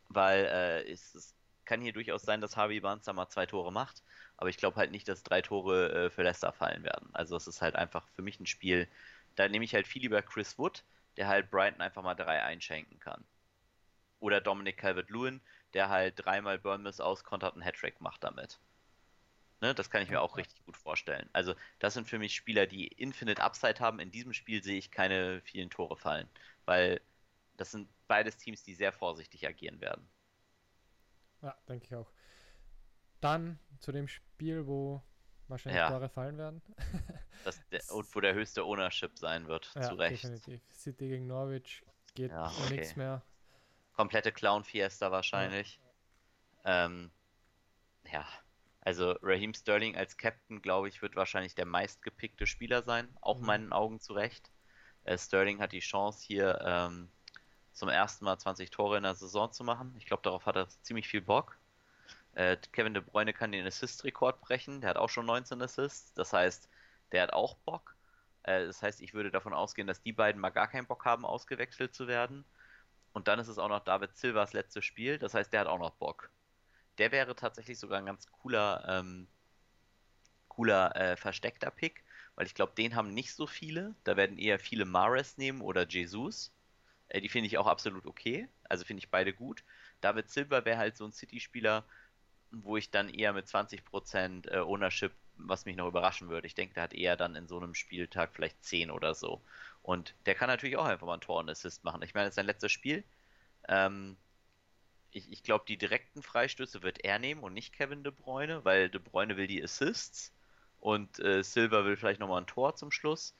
weil 0.08 0.44
äh, 0.44 0.90
es 0.90 1.14
ist 1.16 1.34
kann 1.64 1.82
hier 1.82 1.92
durchaus 1.92 2.22
sein, 2.22 2.40
dass 2.40 2.56
Harvey 2.56 2.80
Barnes 2.80 3.04
da 3.04 3.12
mal 3.12 3.28
zwei 3.28 3.44
Tore 3.44 3.70
macht, 3.70 4.02
aber 4.38 4.48
ich 4.48 4.56
glaube 4.56 4.76
halt 4.76 4.90
nicht, 4.90 5.06
dass 5.06 5.22
drei 5.22 5.42
Tore 5.42 6.06
äh, 6.06 6.10
für 6.10 6.22
Leicester 6.22 6.50
fallen 6.50 6.82
werden. 6.82 7.10
Also 7.12 7.36
es 7.36 7.46
ist 7.46 7.60
halt 7.60 7.76
einfach 7.76 8.08
für 8.16 8.22
mich 8.22 8.40
ein 8.40 8.46
Spiel, 8.46 8.88
da 9.36 9.46
nehme 9.48 9.66
ich 9.66 9.74
halt 9.74 9.86
viel 9.86 10.00
lieber 10.00 10.22
Chris 10.22 10.56
Wood, 10.58 10.82
der 11.18 11.26
halt 11.26 11.50
Brighton 11.50 11.80
einfach 11.82 12.02
mal 12.02 12.14
drei 12.14 12.42
einschenken 12.42 12.98
kann. 13.00 13.24
Oder 14.20 14.40
Dominic 14.40 14.78
Calvert-Lewin, 14.78 15.40
der 15.74 15.90
halt 15.90 16.14
dreimal 16.24 16.58
Bournemouth 16.58 17.00
auskontert 17.00 17.56
und 17.56 17.62
Hattrick 17.62 18.00
macht 18.00 18.22
damit. 18.22 18.60
Ne, 19.60 19.74
das 19.74 19.90
kann 19.90 20.02
ich 20.02 20.10
mir 20.10 20.20
auch 20.20 20.36
richtig 20.36 20.64
gut 20.64 20.76
vorstellen. 20.76 21.28
Also, 21.32 21.54
das 21.80 21.94
sind 21.94 22.06
für 22.06 22.20
mich 22.20 22.36
Spieler, 22.36 22.66
die 22.66 22.86
Infinite 22.86 23.42
Upside 23.42 23.80
haben. 23.80 23.98
In 23.98 24.12
diesem 24.12 24.32
Spiel 24.32 24.62
sehe 24.62 24.78
ich 24.78 24.92
keine 24.92 25.40
vielen 25.40 25.70
Tore 25.70 25.96
fallen, 25.96 26.28
weil 26.64 27.00
das 27.56 27.72
sind 27.72 27.88
beides 28.06 28.36
Teams, 28.36 28.62
die 28.62 28.74
sehr 28.74 28.92
vorsichtig 28.92 29.44
agieren 29.48 29.80
werden. 29.80 30.08
Ja, 31.42 31.56
denke 31.68 31.86
ich 31.86 31.94
auch. 31.96 32.12
Dann 33.20 33.58
zu 33.80 33.90
dem 33.90 34.06
Spiel, 34.06 34.68
wo 34.68 35.02
wahrscheinlich 35.50 35.80
ja. 35.80 35.90
Tore 35.90 36.08
fallen 36.08 36.38
werden. 36.38 36.62
der, 37.72 37.80
und 37.90 38.14
wo 38.14 38.20
der 38.20 38.34
höchste 38.34 38.64
Ownership 38.64 39.18
sein 39.18 39.46
wird, 39.48 39.70
ja, 39.74 39.82
zu 39.82 39.94
Recht. 39.94 40.24
Definitiv. 40.24 40.60
City 40.72 41.08
gegen 41.08 41.26
Norwich 41.26 41.84
geht 42.14 42.30
ja, 42.30 42.46
okay. 42.46 42.76
nichts 42.76 42.96
mehr. 42.96 43.22
Komplette 43.94 44.32
Clown-Fiesta 44.32 45.10
wahrscheinlich. 45.10 45.80
Ja. 46.64 46.86
Ähm, 46.86 47.10
ja, 48.12 48.26
also 48.80 49.12
Raheem 49.22 49.54
Sterling 49.54 49.96
als 49.96 50.16
Captain, 50.16 50.62
glaube 50.62 50.88
ich, 50.88 51.02
wird 51.02 51.16
wahrscheinlich 51.16 51.54
der 51.54 51.66
meistgepickte 51.66 52.46
Spieler 52.46 52.82
sein, 52.82 53.08
auch 53.20 53.38
mhm. 53.38 53.46
meinen 53.46 53.72
Augen 53.72 54.00
zu 54.00 54.12
Recht. 54.14 54.50
Äh, 55.04 55.18
Sterling 55.18 55.60
hat 55.60 55.72
die 55.72 55.80
Chance 55.80 56.24
hier 56.24 56.58
ähm, 56.64 57.10
zum 57.72 57.88
ersten 57.88 58.24
Mal 58.24 58.38
20 58.38 58.70
Tore 58.70 58.96
in 58.96 59.02
der 59.02 59.14
Saison 59.14 59.52
zu 59.52 59.62
machen. 59.64 59.94
Ich 59.98 60.06
glaube, 60.06 60.22
darauf 60.22 60.46
hat 60.46 60.56
er 60.56 60.68
ziemlich 60.82 61.08
viel 61.08 61.20
Bock. 61.20 61.58
Äh, 62.38 62.56
Kevin 62.72 62.94
De 62.94 63.02
Bruyne 63.02 63.32
kann 63.34 63.52
den 63.52 63.66
Assist-Rekord 63.66 64.40
brechen. 64.40 64.80
Der 64.80 64.90
hat 64.90 64.96
auch 64.96 65.10
schon 65.10 65.26
19 65.26 65.60
Assists. 65.60 66.14
Das 66.14 66.32
heißt, 66.32 66.68
der 67.12 67.22
hat 67.24 67.32
auch 67.32 67.56
Bock. 67.58 67.96
Äh, 68.44 68.66
das 68.66 68.82
heißt, 68.82 69.00
ich 69.02 69.12
würde 69.14 69.30
davon 69.30 69.52
ausgehen, 69.54 69.88
dass 69.88 70.02
die 70.02 70.12
beiden 70.12 70.40
mal 70.40 70.50
gar 70.50 70.68
keinen 70.68 70.86
Bock 70.86 71.04
haben, 71.04 71.24
ausgewechselt 71.26 71.94
zu 71.94 72.06
werden. 72.08 72.44
Und 73.12 73.28
dann 73.28 73.40
ist 73.40 73.48
es 73.48 73.58
auch 73.58 73.68
noch 73.68 73.80
David 73.84 74.16
Silvas 74.16 74.52
letztes 74.52 74.84
Spiel. 74.84 75.18
Das 75.18 75.34
heißt, 75.34 75.52
der 75.52 75.60
hat 75.62 75.66
auch 75.68 75.78
noch 75.80 75.92
Bock. 75.96 76.30
der 76.98 77.12
wäre 77.12 77.36
tatsächlich 77.36 77.78
sogar 77.78 77.98
ein 77.98 78.06
ganz 78.06 78.30
cooler, 78.32 78.84
ähm, 78.88 79.28
cooler 80.48 80.94
äh, 80.96 81.16
versteckter 81.16 81.70
Pick, 81.70 82.04
weil 82.34 82.46
ich 82.46 82.54
glaube, 82.54 82.72
den 82.76 82.94
haben 82.96 83.14
nicht 83.14 83.34
so 83.34 83.46
viele. 83.46 83.94
Da 84.04 84.16
werden 84.16 84.38
eher 84.38 84.58
viele 84.58 84.84
Mares 84.84 85.36
nehmen 85.38 85.60
oder 85.60 85.86
Jesus. 85.86 86.52
Äh, 87.08 87.20
die 87.20 87.28
finde 87.28 87.46
ich 87.48 87.58
auch 87.58 87.66
absolut 87.66 88.06
okay. 88.06 88.48
Also 88.64 88.84
finde 88.84 89.00
ich 89.00 89.10
beide 89.10 89.32
gut. 89.34 89.64
David 90.00 90.30
Silver 90.30 90.64
wäre 90.64 90.78
halt 90.78 90.96
so 90.96 91.04
ein 91.06 91.12
City-Spieler, 91.12 91.84
wo 92.50 92.76
ich 92.76 92.90
dann 92.90 93.08
eher 93.08 93.32
mit 93.32 93.46
20% 93.46 94.48
äh, 94.50 94.58
Ownership, 94.58 95.12
was 95.36 95.64
mich 95.66 95.76
noch 95.76 95.88
überraschen 95.88 96.28
würde. 96.28 96.46
Ich 96.46 96.54
denke, 96.54 96.74
der 96.74 96.84
hat 96.84 96.94
eher 96.94 97.16
dann 97.16 97.36
in 97.36 97.46
so 97.48 97.58
einem 97.58 97.74
Spieltag 97.74 98.34
vielleicht 98.34 98.62
10 98.64 98.90
oder 98.90 99.14
so. 99.14 99.42
Und 99.82 100.14
der 100.26 100.34
kann 100.34 100.48
natürlich 100.48 100.76
auch 100.76 100.84
einfach 100.84 101.06
mal 101.06 101.14
ein 101.14 101.20
Tor 101.20 101.38
und 101.40 101.50
Assist 101.50 101.84
machen. 101.84 102.02
Ich 102.02 102.14
meine, 102.14 102.26
das 102.26 102.32
ist 102.32 102.36
sein 102.36 102.46
letztes 102.46 102.72
Spiel. 102.72 103.04
Ähm, 103.68 104.16
ich, 105.12 105.30
ich 105.32 105.42
glaube, 105.42 105.64
die 105.66 105.78
direkten 105.78 106.22
Freistöße 106.22 106.82
wird 106.82 107.04
er 107.04 107.18
nehmen 107.18 107.42
und 107.42 107.54
nicht 107.54 107.74
Kevin 107.74 108.04
De 108.04 108.12
Bruyne, 108.12 108.64
weil 108.64 108.90
De 108.90 109.00
Bruyne 109.00 109.36
will 109.36 109.46
die 109.46 109.62
Assists 109.62 110.32
und 110.80 111.18
äh, 111.20 111.42
Silver 111.42 111.84
will 111.84 111.96
vielleicht 111.96 112.20
nochmal 112.20 112.40
ein 112.42 112.46
Tor 112.46 112.76
zum 112.76 112.90
Schluss. 112.90 113.34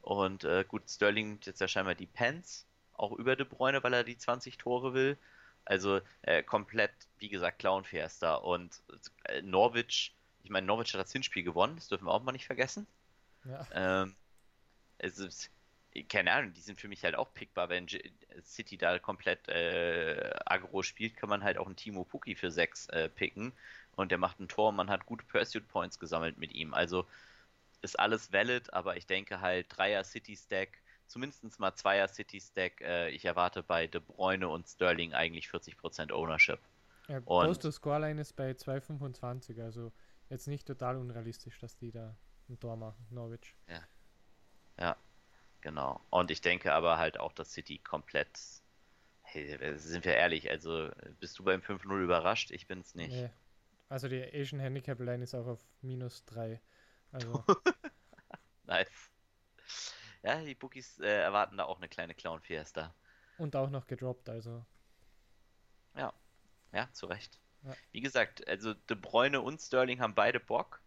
Und 0.00 0.44
äh, 0.44 0.64
gut, 0.66 0.88
Sterling 0.90 1.28
nimmt 1.28 1.46
jetzt 1.46 1.60
ja 1.60 1.68
scheinbar 1.68 1.94
die 1.94 2.06
Pens, 2.06 2.66
auch 2.94 3.12
über 3.12 3.36
De 3.36 3.46
Bruyne, 3.46 3.82
weil 3.82 3.94
er 3.94 4.04
die 4.04 4.16
20 4.16 4.58
Tore 4.58 4.94
will. 4.94 5.18
Also 5.64 6.00
äh, 6.22 6.42
komplett, 6.42 6.92
wie 7.18 7.28
gesagt, 7.28 7.60
Clownfiesta. 7.60 8.34
Und 8.36 8.82
äh, 9.24 9.42
Norwich, 9.42 10.14
ich 10.42 10.50
meine, 10.50 10.66
Norwich 10.66 10.92
hat 10.92 11.00
das 11.00 11.12
Hinspiel 11.12 11.42
gewonnen, 11.42 11.76
das 11.76 11.88
dürfen 11.88 12.06
wir 12.06 12.12
auch 12.12 12.22
mal 12.22 12.32
nicht 12.32 12.46
vergessen. 12.46 12.86
Ja. 13.44 13.66
Ähm, 13.72 14.14
es 14.98 15.18
ist, 15.18 15.50
keine 16.08 16.32
Ahnung, 16.32 16.52
die 16.52 16.60
sind 16.60 16.80
für 16.80 16.88
mich 16.88 17.04
halt 17.04 17.14
auch 17.14 17.32
pickbar. 17.34 17.68
Wenn 17.68 17.86
City 18.42 18.76
da 18.76 18.98
komplett 18.98 19.48
äh, 19.48 20.32
aggro 20.46 20.82
spielt, 20.82 21.16
kann 21.16 21.28
man 21.28 21.44
halt 21.44 21.58
auch 21.58 21.66
einen 21.66 21.76
Timo 21.76 22.04
Puki 22.04 22.34
für 22.34 22.50
6 22.50 22.88
äh, 22.88 23.08
picken 23.08 23.52
und 23.96 24.10
der 24.10 24.18
macht 24.18 24.40
ein 24.40 24.48
Tor 24.48 24.70
und 24.70 24.76
man 24.76 24.90
hat 24.90 25.06
gute 25.06 25.24
Pursuit 25.24 25.68
Points 25.68 25.98
gesammelt 25.98 26.38
mit 26.38 26.52
ihm. 26.52 26.72
Also 26.72 27.06
ist 27.82 27.98
alles 27.98 28.32
valid, 28.32 28.72
aber 28.72 28.96
ich 28.96 29.06
denke 29.06 29.40
halt 29.40 29.66
Dreier 29.68 30.04
City 30.04 30.36
Stack, 30.36 30.81
zumindest 31.12 31.60
mal 31.60 31.74
Zweier 31.74 32.08
City 32.08 32.40
Stack. 32.40 32.80
Äh, 32.80 33.10
ich 33.10 33.24
erwarte 33.24 33.62
bei 33.62 33.86
De 33.86 34.00
Bruyne 34.00 34.48
und 34.48 34.66
Sterling 34.66 35.12
eigentlich 35.12 35.48
40% 35.48 36.12
Ownership. 36.12 36.58
Ja, 37.08 37.20
und 37.24 37.62
Scoreline 37.72 38.20
ist 38.20 38.34
bei 38.34 38.52
2,25, 38.52 39.62
also 39.62 39.92
jetzt 40.30 40.48
nicht 40.48 40.66
total 40.66 40.96
unrealistisch, 40.96 41.58
dass 41.58 41.76
die 41.76 41.90
da 41.90 42.16
ein 42.48 42.58
Tor 42.58 42.76
machen, 42.76 43.06
Norwich. 43.10 43.54
Ja. 43.68 43.82
Ja. 44.78 44.96
Genau. 45.60 46.00
Und 46.10 46.30
ich 46.30 46.40
denke 46.40 46.72
aber 46.72 46.98
halt 46.98 47.20
auch, 47.20 47.32
dass 47.32 47.52
City 47.52 47.78
komplett. 47.78 48.28
Hey, 49.22 49.78
sind 49.78 50.04
wir 50.04 50.14
ehrlich, 50.14 50.50
also 50.50 50.90
bist 51.20 51.38
du 51.38 51.44
beim 51.44 51.60
5-0 51.60 52.02
überrascht? 52.02 52.50
Ich 52.50 52.66
bin's 52.66 52.94
nicht. 52.94 53.12
Nee. 53.12 53.30
Also 53.88 54.08
die 54.08 54.22
Asian 54.22 54.60
Handicap 54.60 54.98
Line 55.00 55.22
ist 55.22 55.34
auch 55.34 55.46
auf 55.46 55.64
minus 55.80 56.24
3. 56.24 56.60
Also. 57.12 57.44
nice. 58.64 59.10
Ja, 60.22 60.40
die 60.40 60.54
Bookies 60.54 60.98
äh, 61.00 61.08
erwarten 61.08 61.56
da 61.56 61.64
auch 61.64 61.78
eine 61.78 61.88
kleine 61.88 62.14
Clown-Fiesta. 62.14 62.94
Und 63.38 63.56
auch 63.56 63.70
noch 63.70 63.86
gedroppt, 63.86 64.28
also. 64.28 64.64
Ja, 65.96 66.12
ja, 66.72 66.88
zu 66.92 67.06
Recht. 67.06 67.38
Ja. 67.64 67.74
Wie 67.92 68.00
gesagt, 68.00 68.46
also 68.48 68.74
De 68.74 68.96
Bruyne 68.96 69.40
und 69.40 69.60
Sterling 69.60 70.00
haben 70.00 70.14
beide 70.14 70.40
Bock. 70.40 70.80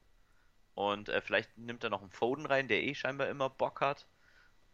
Und 0.74 1.10
äh, 1.10 1.21
vielleicht 1.21 1.58
nimmt 1.58 1.84
er 1.84 1.89
noch 1.89 2.02
einen 2.02 2.12
Foden 2.12 2.45
rein, 2.45 2.67
der 2.67 2.84
eh 2.84 2.95
scheinbar 2.95 3.30
immer 3.30 3.50
Bock 3.50 3.82
hat. 3.82 4.06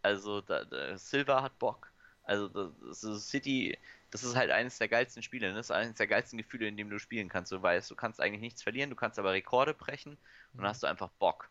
Also 0.02 0.41
da, 0.41 0.65
da, 0.65 0.97
Silva 0.97 1.43
hat 1.43 1.58
Bock. 1.60 1.91
Also 2.24 2.47
das, 2.47 3.02
das 3.02 3.30
City, 3.30 3.78
das 4.10 4.24
ist 4.24 4.36
halt 4.36 4.52
eines 4.52 4.78
der 4.78 4.88
geilsten 4.88 5.21
Spiele. 5.21 5.50
Ne? 5.50 5.56
Das 5.56 5.67
ist 5.67 5.71
eines 5.71 5.95
der 5.95 6.08
geilsten 6.08 6.38
Gefühle, 6.38 6.67
in 6.67 6.78
dem 6.78 6.89
du 6.89 7.00
spielen 7.00 7.30
kannst. 7.30 7.52
Du 7.52 7.62
weißt, 7.62 7.89
du 7.89 7.95
kannst 7.95 8.19
eigentlich 8.19 8.41
nichts 8.41 8.63
verlieren, 8.63 8.89
du 8.89 8.95
kannst 8.95 9.19
aber 9.19 9.34
Rekorde 9.34 9.74
brechen 9.74 10.13
und 10.13 10.19
dann 10.56 10.63
mhm. 10.63 10.69
hast 10.69 10.84
du 10.84 10.88
einfach 10.88 11.10
Bock. 11.19 11.50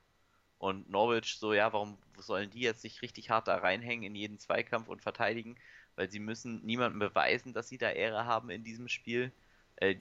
Und 0.61 0.90
Norwich 0.90 1.38
so, 1.38 1.55
ja, 1.55 1.73
warum 1.73 1.96
sollen 2.18 2.51
die 2.51 2.61
jetzt 2.61 2.85
nicht 2.85 3.01
richtig 3.01 3.31
hart 3.31 3.49
da 3.49 3.57
reinhängen 3.57 4.05
in 4.05 4.14
jeden 4.14 4.38
Zweikampf 4.38 4.88
und 4.88 5.01
verteidigen? 5.01 5.57
Weil 5.96 6.11
sie 6.11 6.20
müssen 6.20 6.64
niemandem 6.66 6.99
beweisen, 6.99 7.55
dass 7.55 7.68
sie 7.68 7.79
da 7.79 7.90
Ehre 7.90 8.27
haben 8.27 8.51
in 8.51 8.62
diesem 8.62 8.87
Spiel. 8.88 9.33
Äh, 9.77 9.96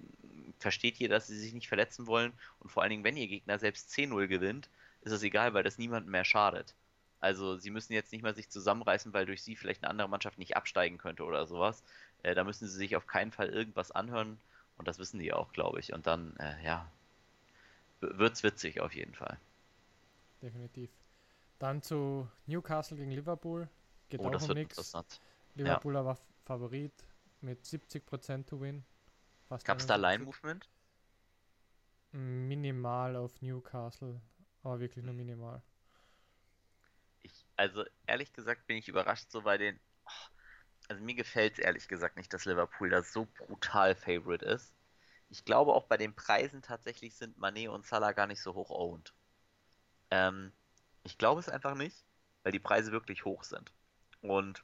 versteht 0.60 1.00
ihr, 1.00 1.08
dass 1.08 1.28
sie 1.28 1.39
sich 1.39 1.54
nicht 1.54 1.69
verletzen 1.69 2.08
wollen? 2.08 2.34
Und 2.60 2.72
vor 2.72 2.84
allen 2.84 2.89
Dingen, 2.89 3.06
wenn 3.06 3.15
ihr 3.15 3.28
Gegner 3.28 3.58
selbst 3.58 3.89
10-0 3.91 4.28
gewinnt, 4.28 4.69
ist 5.02 5.13
es 5.13 5.24
egal, 5.24 5.54
weil 5.54 5.63
das 5.63 5.78
niemandem 5.78 6.12
mehr 6.12 6.26
schadet. 6.26 6.76
Also 7.22 7.58
sie 7.58 7.72
müssen 7.72 7.93
jetzt 7.93 8.12
nicht 8.12 8.22
mal 8.22 8.36
sich 8.36 8.50
zusammenreißen, 8.50 9.13
weil 9.13 9.26
durch 9.26 9.41
sie 9.41 9.56
vielleicht 9.56 9.82
eine 9.84 9.89
andere 9.89 10.10
Mannschaft 10.10 10.39
nicht 10.39 10.58
absteigen 10.58 10.98
könnte 10.98 11.24
oder 11.24 11.48
sowas. 11.48 11.84
Äh, 12.24 12.36
da 12.36 12.43
müssen 12.43 12.67
sie 12.67 12.78
sich 12.78 12.98
auf 12.98 13.08
keinen 13.08 13.32
Fall 13.32 13.48
irgendwas 13.48 13.91
anhören 13.91 14.38
und 14.78 14.89
das 14.89 15.00
wissen 15.00 15.19
die 15.19 15.32
auch, 15.32 15.54
glaube 15.54 15.80
ich. 15.80 15.93
Und 15.93 16.06
dann, 16.06 16.36
äh, 16.36 16.65
ja, 16.65 16.86
wird's 18.02 18.43
witzig 18.43 18.82
auf 18.82 18.93
jeden 18.93 19.15
Fall. 19.15 19.38
Definitiv. 20.41 20.91
Dann 21.58 21.82
zu 21.82 22.30
Newcastle 22.45 22.97
gegen 22.97 23.12
Liverpool. 23.12 23.69
Geht 24.10 24.21
oh, 24.21 24.30
auch 24.30 24.41
um 24.41 24.54
nichts. 24.56 24.93
Liverpooler 25.56 25.99
ja. 25.99 26.06
war 26.06 26.17
Favorit 26.45 26.93
mit 27.41 27.63
70% 27.65 28.45
to 28.45 28.62
win. 28.62 28.84
Gab 29.63 29.80
es 29.80 29.88
da 29.88 29.95
Line-Movement? 29.95 30.69
Minimal 32.12 33.15
auf 33.15 33.41
Newcastle, 33.41 34.21
aber 34.63 34.80
wirklich 34.80 35.04
nur 35.04 35.13
minimal 35.13 35.62
also 37.60 37.84
ehrlich 38.08 38.32
gesagt 38.34 38.67
bin 38.67 38.78
ich 38.78 38.88
überrascht 38.88 39.30
so 39.32 39.41
bei 39.41 39.58
den. 39.58 39.80
Also 40.88 41.04
mir 41.04 41.13
gefällt 41.13 41.54
es 41.54 41.60
ehrlich 41.60 41.88
gesagt 41.88 42.15
nicht, 42.15 42.34
dass 42.34 42.45
Liverpool 42.45 42.89
da 42.89 43.04
so 43.04 43.28
brutal 43.38 43.95
Favorite 43.95 44.45
ist. 44.45 44.73
Ich 45.30 45.45
glaube 45.45 45.73
auch 45.73 45.86
bei 45.86 45.97
den 45.97 46.15
Preisen 46.15 46.62
tatsächlich 46.62 47.15
sind 47.15 47.38
Manet 47.38 47.67
und 47.67 47.86
Salah 47.86 48.13
gar 48.13 48.25
nicht 48.25 48.41
so 48.41 48.56
hoch 48.56 48.71
owned. 48.71 49.13
Ähm, 50.12 50.52
ich 51.04 51.17
glaube 51.17 51.39
es 51.39 51.50
einfach 51.50 51.76
nicht, 51.76 52.06
weil 52.43 52.52
die 52.52 52.60
Preise 52.60 52.91
wirklich 52.91 53.26
hoch 53.26 53.43
sind. 53.43 53.72
Und 54.22 54.63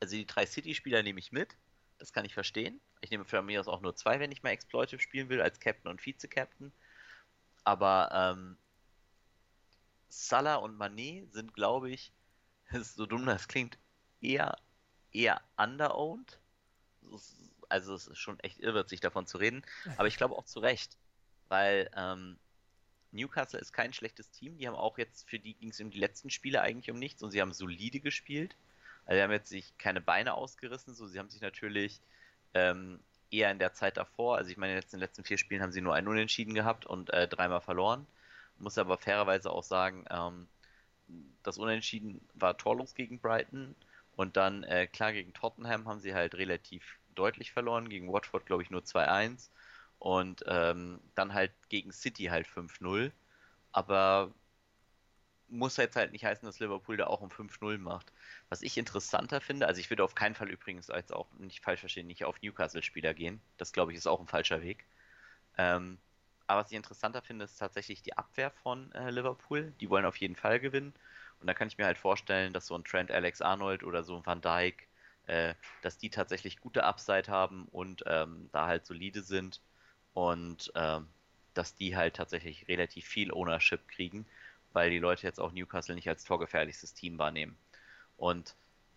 also 0.00 0.16
die 0.16 0.26
drei 0.26 0.46
City-Spieler 0.46 1.02
nehme 1.02 1.18
ich 1.18 1.32
mit. 1.32 1.56
Das 1.98 2.12
kann 2.12 2.24
ich 2.24 2.34
verstehen. 2.34 2.80
Ich 3.00 3.10
nehme 3.10 3.24
für 3.24 3.40
mich 3.42 3.58
auch 3.58 3.80
nur 3.80 3.96
zwei, 3.96 4.20
wenn 4.20 4.32
ich 4.32 4.42
mal 4.42 4.50
Exploitive 4.50 5.00
spielen 5.00 5.28
will, 5.28 5.40
als 5.40 5.60
Captain 5.60 5.90
und 5.90 6.00
Vize-Captain. 6.00 6.72
Aber 7.64 8.10
ähm, 8.12 8.58
Salah 10.08 10.56
und 10.56 10.78
Mané 10.78 11.30
sind, 11.32 11.54
glaube 11.54 11.90
ich, 11.90 12.12
so 12.82 13.06
dumm 13.06 13.26
das 13.26 13.48
klingt, 13.48 13.78
eher, 14.20 14.56
eher 15.12 15.40
underowned. 15.56 16.38
Also 17.68 17.94
es 17.94 18.06
ist 18.06 18.18
schon 18.18 18.38
echt 18.40 18.60
irrwitz, 18.60 18.90
sich 18.90 19.00
davon 19.00 19.26
zu 19.26 19.38
reden. 19.38 19.64
Aber 19.96 20.08
ich 20.08 20.16
glaube 20.16 20.36
auch 20.36 20.44
zu 20.44 20.60
Recht. 20.60 20.96
Weil 21.48 21.90
ähm, 21.94 22.38
Newcastle 23.12 23.60
ist 23.60 23.72
kein 23.72 23.92
schlechtes 23.92 24.30
Team. 24.30 24.58
Die 24.58 24.66
haben 24.66 24.74
auch 24.74 24.98
jetzt, 24.98 25.28
für 25.28 25.38
die 25.38 25.54
ging 25.54 25.70
es 25.70 25.80
in 25.80 25.90
die 25.90 25.98
letzten 25.98 26.30
Spiele 26.30 26.60
eigentlich 26.60 26.90
um 26.90 26.98
nichts 26.98 27.22
und 27.22 27.30
sie 27.30 27.40
haben 27.40 27.52
solide 27.52 28.00
gespielt. 28.00 28.56
Also 29.04 29.18
sie 29.18 29.22
haben 29.22 29.32
jetzt 29.32 29.48
sich 29.48 29.76
keine 29.78 30.00
Beine 30.00 30.34
ausgerissen. 30.34 30.94
So, 30.94 31.06
sie 31.06 31.18
haben 31.18 31.30
sich 31.30 31.40
natürlich 31.40 32.00
ähm, 32.54 33.00
eher 33.30 33.50
in 33.50 33.58
der 33.58 33.72
Zeit 33.72 33.96
davor, 33.96 34.36
also 34.36 34.50
ich 34.50 34.56
meine, 34.56 34.78
in 34.78 34.84
den 34.90 35.00
letzten 35.00 35.24
vier 35.24 35.38
Spielen 35.38 35.62
haben 35.62 35.72
sie 35.72 35.80
nur 35.80 35.94
ein 35.94 36.08
Unentschieden 36.08 36.54
gehabt 36.54 36.86
und 36.86 37.10
äh, 37.10 37.28
dreimal 37.28 37.60
verloren. 37.60 38.06
Muss 38.58 38.78
aber 38.78 38.96
fairerweise 38.98 39.50
auch 39.50 39.62
sagen, 39.62 40.04
ähm, 40.10 40.48
das 41.42 41.58
Unentschieden 41.58 42.20
war 42.34 42.56
torlos 42.56 42.94
gegen 42.94 43.20
Brighton 43.20 43.74
und 44.16 44.36
dann, 44.36 44.64
äh, 44.64 44.86
klar, 44.86 45.12
gegen 45.12 45.32
Tottenham 45.34 45.86
haben 45.86 46.00
sie 46.00 46.14
halt 46.14 46.34
relativ 46.36 46.98
deutlich 47.14 47.52
verloren, 47.52 47.88
gegen 47.88 48.12
Watford 48.12 48.46
glaube 48.46 48.62
ich 48.62 48.70
nur 48.70 48.82
2-1 48.82 49.50
und 49.98 50.44
ähm, 50.46 51.00
dann 51.14 51.34
halt 51.34 51.52
gegen 51.68 51.92
City 51.92 52.24
halt 52.24 52.46
5-0. 52.46 53.12
Aber 53.72 54.32
muss 55.48 55.76
jetzt 55.76 55.96
halt 55.96 56.12
nicht 56.12 56.24
heißen, 56.24 56.46
dass 56.46 56.58
Liverpool 56.58 56.96
da 56.96 57.06
auch 57.06 57.20
um 57.20 57.30
5-0 57.30 57.78
macht. 57.78 58.12
Was 58.48 58.62
ich 58.62 58.76
interessanter 58.78 59.40
finde, 59.40 59.66
also 59.66 59.80
ich 59.80 59.90
würde 59.90 60.04
auf 60.04 60.14
keinen 60.14 60.34
Fall 60.34 60.50
übrigens 60.50 60.90
als 60.90 61.12
auch 61.12 61.30
nicht 61.38 61.62
falsch 61.62 61.80
verstehen, 61.80 62.06
nicht 62.06 62.24
auf 62.24 62.40
Newcastle-Spieler 62.42 63.14
gehen. 63.14 63.40
Das 63.56 63.72
glaube 63.72 63.92
ich 63.92 63.98
ist 63.98 64.06
auch 64.06 64.20
ein 64.20 64.26
falscher 64.26 64.62
Weg. 64.62 64.84
Ähm, 65.58 65.98
aber 66.46 66.60
was 66.62 66.70
ich 66.70 66.76
interessanter 66.76 67.22
finde, 67.22 67.44
ist 67.44 67.56
tatsächlich 67.58 68.02
die 68.02 68.16
Abwehr 68.16 68.50
von 68.50 68.92
äh, 68.92 69.10
Liverpool. 69.10 69.72
Die 69.80 69.90
wollen 69.90 70.04
auf 70.04 70.16
jeden 70.16 70.36
Fall 70.36 70.60
gewinnen. 70.60 70.94
Und 71.40 71.46
da 71.46 71.54
kann 71.54 71.68
ich 71.68 71.78
mir 71.78 71.86
halt 71.86 71.98
vorstellen, 71.98 72.52
dass 72.52 72.66
so 72.66 72.74
ein 72.76 72.84
Trent 72.84 73.10
Alex 73.10 73.42
Arnold 73.42 73.82
oder 73.84 74.02
so 74.04 74.16
ein 74.16 74.26
Van 74.26 74.40
Dijk, 74.40 74.88
äh, 75.26 75.54
dass 75.82 75.98
die 75.98 76.10
tatsächlich 76.10 76.60
gute 76.60 76.84
Upside 76.84 77.30
haben 77.30 77.66
und 77.72 78.04
ähm, 78.06 78.48
da 78.52 78.66
halt 78.66 78.86
solide 78.86 79.22
sind. 79.22 79.60
Und 80.16 80.72
ähm, 80.74 81.08
dass 81.52 81.74
die 81.74 81.94
halt 81.94 82.16
tatsächlich 82.16 82.68
relativ 82.68 83.04
viel 83.06 83.30
Ownership 83.30 83.86
kriegen, 83.86 84.24
weil 84.72 84.88
die 84.88 84.98
Leute 84.98 85.26
jetzt 85.26 85.38
auch 85.38 85.52
Newcastle 85.52 85.94
nicht 85.94 86.08
als 86.08 86.24
torgefährlichstes 86.24 86.94
Team 86.94 87.18
wahrnehmen. 87.18 87.54
Und 88.16 88.54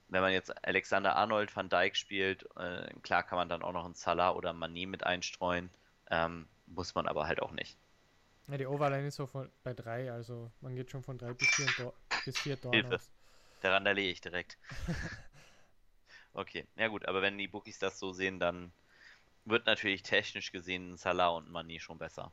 wenn 0.07 0.21
man 0.21 0.31
jetzt 0.31 0.65
Alexander 0.65 1.17
Arnold, 1.17 1.53
Van 1.53 1.67
Dijk 1.67 1.97
spielt, 1.97 2.47
äh, 2.55 2.87
klar 3.03 3.23
kann 3.23 3.37
man 3.37 3.49
dann 3.49 3.63
auch 3.63 3.73
noch 3.73 3.83
einen 3.83 3.95
Salah 3.95 4.31
oder 4.31 4.51
Mané 4.51 4.87
mit 4.87 5.03
einstreuen. 5.03 5.69
Ähm, 6.09 6.47
muss 6.67 6.95
man 6.95 7.05
aber 7.05 7.27
halt 7.27 7.41
auch 7.41 7.51
nicht. 7.51 7.75
Ja, 8.47 8.57
die 8.57 8.65
Overline 8.65 9.07
ist 9.07 9.17
so 9.17 9.27
von, 9.27 9.49
bei 9.63 9.73
drei, 9.73 10.09
also 10.09 10.49
man 10.61 10.73
geht 10.73 10.89
schon 10.89 11.03
von 11.03 11.17
drei 11.17 11.33
bis 11.33 11.49
vier, 11.51 11.75
Tor, 11.75 11.93
bis 12.23 12.39
vier 12.39 12.59
Toren 12.61 12.75
Hilfe. 12.75 12.95
aus. 12.95 13.09
Daran 13.61 13.83
da 13.83 13.91
ich 13.91 14.21
direkt. 14.21 14.57
okay, 16.33 16.65
ja 16.77 16.87
gut, 16.87 17.05
aber 17.05 17.21
wenn 17.21 17.37
die 17.37 17.49
Bookies 17.49 17.77
das 17.77 17.99
so 17.99 18.13
sehen, 18.13 18.39
dann 18.39 18.71
wird 19.49 19.65
natürlich 19.65 20.03
technisch 20.03 20.51
gesehen 20.51 20.97
Salah 20.97 21.29
und 21.29 21.49
Mani 21.49 21.79
schon 21.79 21.97
besser. 21.97 22.31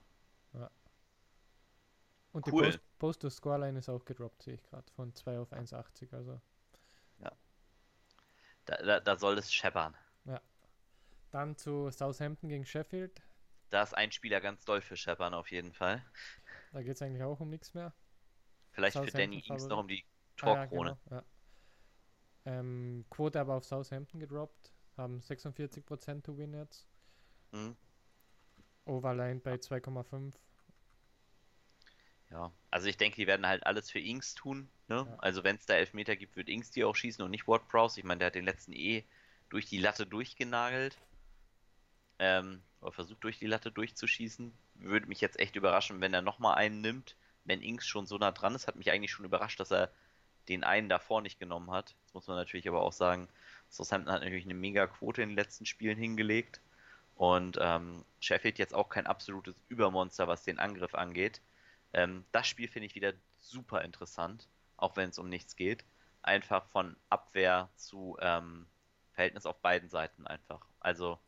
Und 2.33 2.47
Cool. 2.47 2.71
die 2.71 2.79
Post- 2.79 2.99
Post-to-Scoreline 2.99 3.79
ist 3.81 3.89
auch 3.89 4.05
gedroppt, 4.05 4.43
sehe 4.43 4.55
ich 4.55 4.63
gerade. 4.63 4.91
Von 4.93 5.13
2 5.15 5.39
auf 5.41 5.53
1,80. 5.53 6.13
Also 6.15 6.41
Da, 8.67 8.77
da, 8.83 9.01
da 9.01 9.17
soll 9.17 9.39
es 9.39 9.53
scheppern. 9.53 9.97
dann 11.31 11.57
zu 11.57 11.91
Southampton 11.91 12.49
gegen 12.49 12.65
Sheffield. 12.65 13.23
Da 13.71 13.83
ist 13.83 13.95
ein 13.95 14.11
Spieler 14.13 14.41
ganz 14.41 14.65
doll 14.65 14.81
für 14.81 14.97
scheppern 14.97 15.35
auf 15.35 15.51
jeden 15.51 15.73
Fall. 15.73 16.05
Da 16.73 16.83
geht 16.83 16.95
es 16.95 17.03
eigentlich 17.03 17.23
auch 17.23 17.41
um 17.41 17.51
nichts 17.51 17.75
mehr. 17.75 17.93
Vielleicht 18.73 18.97
für 18.99 19.11
Danny 19.11 19.41
Ings 19.47 19.67
noch 19.67 19.79
um 19.79 19.89
die 19.89 20.05
Ah, 20.41 20.47
ja, 20.47 20.67
Torkrone. 20.67 20.99
genau, 21.07 21.17
ja. 21.17 21.25
ähm, 22.45 23.05
Quote 23.11 23.41
aber 23.41 23.55
auf 23.55 23.65
Southampton 23.65 24.21
gedroppt. 24.21 24.73
Haben 24.97 25.21
46% 25.21 26.25
to 26.25 26.37
win 26.39 26.55
jetzt. 26.55 26.87
Hm, 27.57 27.77
Overline 28.85 29.41
bei 29.41 29.55
2,5. 29.55 30.33
ja, 32.31 32.53
also 32.71 32.87
ich 32.87 32.97
denke, 32.97 33.17
die 33.17 33.27
werden 33.27 33.47
halt 33.47 33.67
alles 33.67 33.91
für 33.91 33.99
Ings 33.99 34.35
tun. 34.35 34.69
Ne? 34.89 35.07
Ja. 35.09 35.19
Also 35.19 35.43
wenn 35.43 35.57
es 35.57 35.67
da 35.67 35.75
Elfmeter 35.75 36.17
gibt, 36.17 36.37
wird 36.37 36.49
Ings 36.49 36.71
die 36.71 36.85
auch 36.85 36.95
schießen 36.95 37.25
und 37.25 37.31
nicht 37.31 37.49
Ward 37.49 37.67
Prowse. 37.69 37.99
Ich 37.99 38.05
meine, 38.05 38.19
der 38.19 38.27
hat 38.27 38.35
den 38.35 38.45
letzten 38.45 38.73
eh 38.73 39.05
durch 39.49 39.67
die 39.67 39.79
Latte 39.79 40.07
durchgenagelt. 40.07 40.99
Ähm, 42.19 42.63
oder 42.81 42.93
versucht 42.93 43.25
durch 43.25 43.39
die 43.39 43.47
Latte 43.47 43.73
durchzuschießen. 43.73 44.53
Würde 44.77 45.07
mich 45.07 45.21
jetzt 45.21 45.39
echt 45.41 45.57
überraschen, 45.57 46.01
wenn 46.01 46.15
er 46.15 46.23
nochmal 46.23 46.57
einen 46.57 46.81
nimmt. 46.81 47.17
Wenn 47.45 47.63
Ings 47.63 47.87
schon 47.87 48.07
so 48.07 48.19
nah 48.19 48.33
dran 48.33 48.55
ist, 48.55 48.67
hat 48.69 48.77
mich 48.77 48.91
eigentlich 48.91 49.11
schon 49.11 49.25
überrascht, 49.25 49.59
dass 49.61 49.73
er 49.73 49.91
den 50.49 50.63
einen 50.63 50.89
davor 50.89 51.23
nicht 51.23 51.39
genommen 51.41 51.71
hat. 51.71 51.97
Jetzt 52.05 52.15
muss 52.15 52.27
man 52.29 52.37
natürlich 52.37 52.69
aber 52.69 52.83
auch 52.83 52.93
sagen, 52.93 53.29
Southampton 53.69 54.13
hat 54.13 54.23
natürlich 54.23 54.45
eine 54.45 54.55
mega 54.55 54.87
Quote 54.87 55.23
in 55.23 55.31
den 55.31 55.37
letzten 55.37 55.67
Spielen 55.67 55.99
hingelegt. 55.99 56.61
Und 57.17 57.59
ähm, 57.61 58.05
Sheffield 58.21 58.59
jetzt 58.59 58.75
auch 58.75 58.91
kein 58.91 59.07
absolutes 59.07 59.57
Übermonster, 59.69 60.29
was 60.29 60.45
den 60.45 60.59
Angriff 60.59 60.95
angeht. 60.95 61.41
Ähm, 61.93 62.25
das 62.31 62.47
Spiel 62.47 62.69
finde 62.69 62.87
ich 62.87 62.95
wieder 62.95 63.15
super 63.39 63.83
interessant, 63.83 64.49
auch 64.77 64.97
wenn 64.97 65.09
es 65.09 65.19
um 65.19 65.29
nichts 65.29 65.57
geht. 65.57 65.85
Einfach 66.23 66.67
von 66.67 66.97
Abwehr 67.09 67.71
zu 67.77 68.17
ähm, 68.21 68.67
Verhältnis 69.13 69.47
auf 69.47 69.61
beiden 69.63 69.89
Seiten 69.89 70.27
einfach. 70.27 70.67
Also 70.79 71.19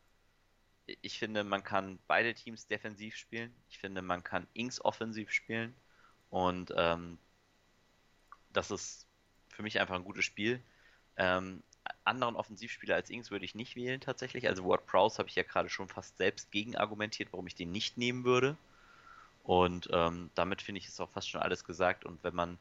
ich 1.01 1.17
finde, 1.17 1.43
man 1.43 1.63
kann 1.63 1.99
beide 2.07 2.33
Teams 2.33 2.67
defensiv 2.67 3.15
spielen. 3.15 3.53
Ich 3.69 3.79
finde, 3.79 4.01
man 4.01 4.23
kann 4.23 4.47
Ings 4.53 4.83
offensiv 4.83 5.31
spielen. 5.31 5.75
Und 6.29 6.71
ähm, 6.75 7.17
das 8.53 8.71
ist 8.71 9.07
für 9.49 9.63
mich 9.63 9.79
einfach 9.79 9.95
ein 9.95 10.03
gutes 10.03 10.25
Spiel. 10.25 10.61
Ähm, 11.17 11.63
anderen 12.03 12.35
Offensivspieler 12.35 12.95
als 12.95 13.09
Ings 13.09 13.31
würde 13.31 13.45
ich 13.45 13.55
nicht 13.55 13.75
wählen 13.75 14.01
tatsächlich. 14.01 14.47
Also 14.47 14.65
Ward 14.65 14.85
Prowse 14.85 15.17
habe 15.17 15.29
ich 15.29 15.35
ja 15.35 15.43
gerade 15.43 15.69
schon 15.69 15.87
fast 15.87 16.17
selbst 16.17 16.51
gegen 16.51 16.75
argumentiert, 16.75 17.29
warum 17.31 17.47
ich 17.47 17.55
den 17.55 17.71
nicht 17.71 17.97
nehmen 17.97 18.23
würde. 18.23 18.57
Und 19.43 19.89
ähm, 19.91 20.29
damit 20.35 20.61
finde 20.61 20.79
ich 20.79 20.87
es 20.87 20.99
auch 20.99 21.09
fast 21.09 21.29
schon 21.29 21.41
alles 21.41 21.63
gesagt. 21.63 22.05
Und 22.05 22.23
wenn 22.23 22.35
man 22.35 22.57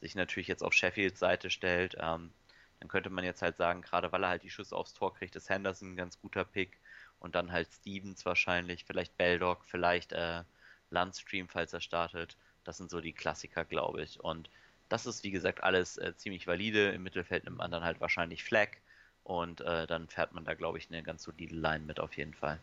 sich 0.00 0.14
natürlich 0.14 0.48
jetzt 0.48 0.62
auf 0.62 0.72
Sheffields 0.72 1.20
Seite 1.20 1.50
stellt, 1.50 1.96
ähm, 2.00 2.32
dann 2.80 2.88
könnte 2.88 3.10
man 3.10 3.24
jetzt 3.24 3.42
halt 3.42 3.56
sagen, 3.56 3.82
gerade 3.82 4.10
weil 4.10 4.24
er 4.24 4.30
halt 4.30 4.42
die 4.42 4.50
Schüsse 4.50 4.74
aufs 4.74 4.94
Tor 4.94 5.14
kriegt, 5.14 5.36
ist 5.36 5.48
Henderson 5.48 5.92
ein 5.92 5.96
ganz 5.96 6.20
guter 6.20 6.44
Pick. 6.44 6.78
Und 7.20 7.36
dann 7.36 7.52
halt 7.52 7.68
Stevens 7.72 8.26
wahrscheinlich, 8.26 8.84
vielleicht 8.84 9.16
Beldock, 9.16 9.64
vielleicht 9.64 10.12
äh, 10.12 10.42
Landstream, 10.90 11.48
falls 11.48 11.72
er 11.72 11.80
startet. 11.80 12.36
Das 12.64 12.76
sind 12.76 12.90
so 12.90 13.00
die 13.00 13.12
Klassiker, 13.12 13.64
glaube 13.64 14.02
ich. 14.02 14.18
Und 14.18 14.50
das 14.92 15.06
ist, 15.06 15.24
wie 15.24 15.30
gesagt, 15.30 15.62
alles 15.62 15.96
äh, 15.96 16.14
ziemlich 16.16 16.46
valide. 16.46 16.90
Im 16.90 17.02
Mittelfeld 17.02 17.44
nimmt 17.44 17.56
man 17.56 17.70
dann 17.70 17.82
halt 17.82 18.02
wahrscheinlich 18.02 18.44
Flag. 18.44 18.68
Und 19.24 19.62
äh, 19.62 19.86
dann 19.86 20.06
fährt 20.06 20.34
man 20.34 20.44
da, 20.44 20.52
glaube 20.52 20.76
ich, 20.76 20.90
eine 20.90 21.02
ganz 21.02 21.22
solide 21.22 21.54
Line 21.54 21.86
mit 21.86 21.98
auf 21.98 22.14
jeden 22.18 22.34
Fall. 22.34 22.58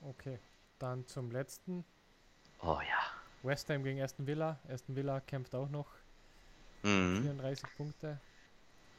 Okay. 0.00 0.38
Dann 0.78 1.06
zum 1.06 1.30
letzten. 1.30 1.84
Oh 2.62 2.80
ja. 2.80 3.12
West 3.42 3.68
Ham 3.68 3.84
gegen 3.84 4.00
Aston 4.00 4.26
Villa. 4.26 4.58
Aston 4.70 4.96
Villa 4.96 5.20
kämpft 5.20 5.54
auch 5.54 5.68
noch. 5.68 5.86
Mhm. 6.82 7.22
34 7.22 7.68
Punkte. 7.76 8.18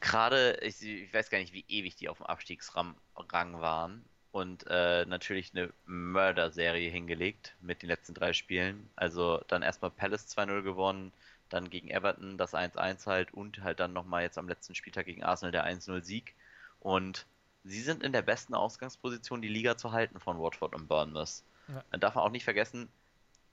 Gerade, 0.00 0.56
ich, 0.62 0.80
ich 0.80 1.12
weiß 1.12 1.30
gar 1.30 1.38
nicht, 1.38 1.52
wie 1.52 1.64
ewig 1.68 1.96
die 1.96 2.08
auf 2.08 2.18
dem 2.18 2.26
Abstiegsrang 2.26 2.94
Rang 3.16 3.60
waren. 3.60 4.04
Und 4.30 4.66
äh, 4.68 5.04
natürlich 5.06 5.50
eine 5.52 5.72
Mörder-Serie 5.86 6.90
hingelegt 6.90 7.56
mit 7.60 7.82
den 7.82 7.88
letzten 7.88 8.14
drei 8.14 8.32
Spielen. 8.32 8.88
Also 8.94 9.42
dann 9.48 9.62
erstmal 9.62 9.90
Palace 9.90 10.28
2-0 10.28 10.62
gewonnen, 10.62 11.12
dann 11.48 11.70
gegen 11.70 11.88
Everton 11.90 12.38
das 12.38 12.54
1-1 12.54 13.06
halt 13.06 13.32
und 13.34 13.62
halt 13.62 13.80
dann 13.80 13.92
nochmal 13.92 14.22
jetzt 14.22 14.38
am 14.38 14.48
letzten 14.48 14.74
Spieltag 14.74 15.06
gegen 15.06 15.24
Arsenal 15.24 15.52
der 15.52 15.64
1-0-Sieg. 15.64 16.34
Und 16.80 17.26
sie 17.64 17.80
sind 17.82 18.02
in 18.02 18.12
der 18.12 18.22
besten 18.22 18.54
Ausgangsposition, 18.54 19.42
die 19.42 19.48
Liga 19.48 19.76
zu 19.76 19.92
halten 19.92 20.20
von 20.20 20.38
Watford 20.38 20.74
und 20.74 20.88
Bournemouth. 20.88 21.42
Ja. 21.68 21.84
Dann 21.90 22.00
darf 22.00 22.14
man 22.14 22.24
auch 22.24 22.30
nicht 22.30 22.44
vergessen, 22.44 22.88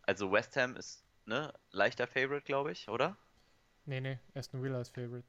also 0.03 0.31
West 0.31 0.55
Ham 0.57 0.75
ist 0.75 1.03
ne, 1.25 1.53
leichter 1.71 2.07
Favorite, 2.07 2.45
glaube 2.45 2.71
ich, 2.71 2.89
oder? 2.89 3.15
Nee, 3.85 4.01
nee, 4.01 4.19
Aston 4.33 4.61
Villa 4.63 4.81
ist 4.81 4.89
Favorite. 4.89 5.25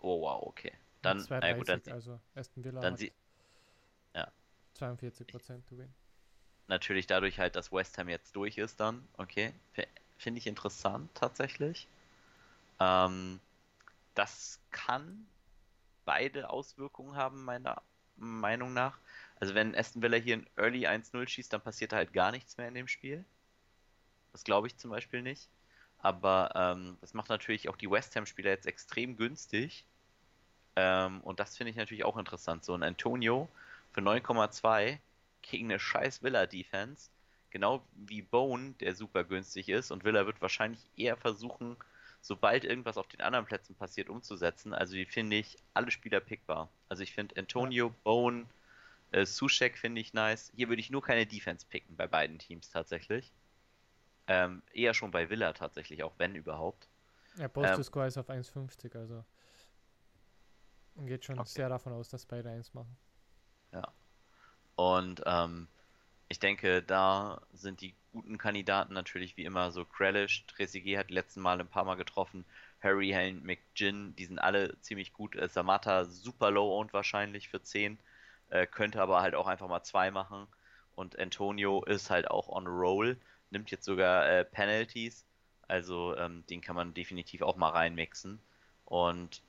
Oh 0.00 0.20
wow, 0.20 0.42
okay. 0.46 0.72
Dann, 1.02 1.24
na 1.28 1.52
gut, 1.52 1.68
dann 1.68 1.80
2,30, 1.80 1.92
also 1.92 2.20
Aston 2.34 2.64
Villa 2.64 2.80
dann 2.80 2.96
sie- 2.96 3.12
ja. 4.14 4.30
42% 4.74 5.66
to 5.68 5.78
win. 5.78 5.88
natürlich 6.68 7.06
dadurch 7.06 7.38
halt, 7.38 7.56
dass 7.56 7.72
West 7.72 7.98
Ham 7.98 8.08
jetzt 8.08 8.36
durch 8.36 8.58
ist 8.58 8.80
dann, 8.80 9.06
okay, 9.16 9.52
finde 10.18 10.38
ich 10.38 10.46
interessant 10.46 11.10
tatsächlich. 11.14 11.88
Ähm, 12.80 13.40
das 14.14 14.60
kann 14.70 15.26
beide 16.04 16.50
Auswirkungen 16.50 17.16
haben, 17.16 17.44
meiner 17.44 17.82
Meinung 18.16 18.72
nach. 18.72 18.98
Also 19.40 19.54
wenn 19.54 19.76
Aston 19.76 20.02
Villa 20.02 20.16
hier 20.16 20.36
ein 20.36 20.46
Early 20.56 20.86
1-0 20.86 21.28
schießt, 21.28 21.52
dann 21.52 21.60
passiert 21.60 21.92
halt 21.92 22.12
gar 22.12 22.32
nichts 22.32 22.56
mehr 22.56 22.68
in 22.68 22.74
dem 22.74 22.88
Spiel. 22.88 23.24
Das 24.32 24.44
glaube 24.44 24.66
ich 24.66 24.76
zum 24.76 24.90
Beispiel 24.90 25.22
nicht. 25.22 25.48
Aber 26.00 26.52
ähm, 26.54 26.96
das 27.00 27.14
macht 27.14 27.28
natürlich 27.28 27.68
auch 27.68 27.76
die 27.76 27.90
West 27.90 28.14
Ham-Spieler 28.16 28.50
jetzt 28.50 28.66
extrem 28.66 29.16
günstig. 29.16 29.84
Ähm, 30.76 31.20
und 31.22 31.40
das 31.40 31.56
finde 31.56 31.70
ich 31.70 31.76
natürlich 31.76 32.04
auch 32.04 32.16
interessant. 32.16 32.64
So 32.64 32.74
ein 32.74 32.82
Antonio 32.82 33.48
für 33.92 34.00
9,2 34.00 34.98
gegen 35.42 35.66
eine 35.66 35.78
scheiß 35.78 36.22
Villa-Defense. 36.22 37.10
Genau 37.50 37.84
wie 37.94 38.22
Bone, 38.22 38.74
der 38.80 38.94
super 38.94 39.24
günstig 39.24 39.68
ist. 39.68 39.90
Und 39.90 40.04
Villa 40.04 40.26
wird 40.26 40.40
wahrscheinlich 40.40 40.80
eher 40.96 41.16
versuchen, 41.16 41.76
sobald 42.28 42.64
irgendwas 42.64 42.98
auf 42.98 43.08
den 43.08 43.22
anderen 43.22 43.46
Plätzen 43.46 43.74
passiert, 43.74 44.10
umzusetzen. 44.10 44.74
Also 44.74 44.94
die 44.94 45.06
finde 45.06 45.36
ich 45.36 45.56
alle 45.72 45.90
Spieler 45.90 46.20
pickbar. 46.20 46.68
Also 46.88 47.02
ich 47.02 47.14
finde 47.14 47.36
Antonio, 47.38 47.90
Bone, 48.04 48.44
äh, 49.12 49.24
Sushek 49.24 49.78
finde 49.78 50.02
ich 50.02 50.12
nice. 50.12 50.52
Hier 50.54 50.68
würde 50.68 50.80
ich 50.80 50.90
nur 50.90 51.02
keine 51.02 51.26
Defense 51.26 51.66
picken 51.66 51.96
bei 51.96 52.06
beiden 52.06 52.38
Teams 52.38 52.68
tatsächlich. 52.70 53.32
Ähm, 54.26 54.62
eher 54.74 54.92
schon 54.92 55.10
bei 55.10 55.30
Villa 55.30 55.54
tatsächlich, 55.54 56.02
auch 56.02 56.12
wenn 56.18 56.34
überhaupt. 56.34 56.86
Ja, 57.38 57.48
Post 57.48 57.92
to 57.92 57.98
Ähm, 57.98 58.06
ist 58.06 58.18
auf 58.18 58.28
1,50, 58.28 58.94
also. 58.94 59.24
Geht 61.06 61.24
schon 61.24 61.38
Okay. 61.38 61.48
sehr 61.48 61.70
davon 61.70 61.94
aus, 61.94 62.10
dass 62.10 62.26
beide 62.26 62.50
1 62.50 62.74
machen. 62.74 62.94
Und 64.76 65.22
ähm, 65.26 65.66
ich 66.28 66.38
denke, 66.38 66.82
da 66.82 67.40
sind 67.52 67.80
die 67.80 67.94
guten 68.12 68.38
Kandidaten 68.38 68.94
natürlich 68.94 69.36
wie 69.36 69.44
immer 69.44 69.70
so 69.70 69.84
Grealish, 69.84 70.44
Trezeguet 70.46 70.98
hat 70.98 71.10
die 71.10 71.14
letzten 71.14 71.40
Mal 71.40 71.60
ein 71.60 71.68
paar 71.68 71.84
Mal 71.84 71.96
getroffen, 71.96 72.44
Harry, 72.82 73.10
Hane, 73.10 73.40
McGinn, 73.42 74.14
die 74.16 74.26
sind 74.26 74.38
alle 74.38 74.80
ziemlich 74.80 75.12
gut. 75.12 75.36
Äh, 75.36 75.48
Samata 75.48 76.04
super 76.04 76.50
low 76.50 76.78
owned 76.78 76.92
wahrscheinlich 76.92 77.48
für 77.48 77.62
10, 77.62 77.98
äh, 78.50 78.66
könnte 78.66 79.00
aber 79.02 79.22
halt 79.22 79.34
auch 79.34 79.46
einfach 79.46 79.68
mal 79.68 79.82
2 79.82 80.10
machen. 80.10 80.46
Und 80.94 81.18
Antonio 81.18 81.84
ist 81.84 82.10
halt 82.10 82.30
auch 82.30 82.48
on 82.48 82.66
roll, 82.66 83.18
nimmt 83.50 83.70
jetzt 83.70 83.84
sogar 83.84 84.28
äh, 84.28 84.44
Penalties, 84.44 85.24
also 85.68 86.16
ähm, 86.16 86.44
den 86.50 86.60
kann 86.60 86.76
man 86.76 86.94
definitiv 86.94 87.42
auch 87.42 87.56
mal 87.56 87.70
reinmixen. 87.70 88.40
Und 88.84 89.42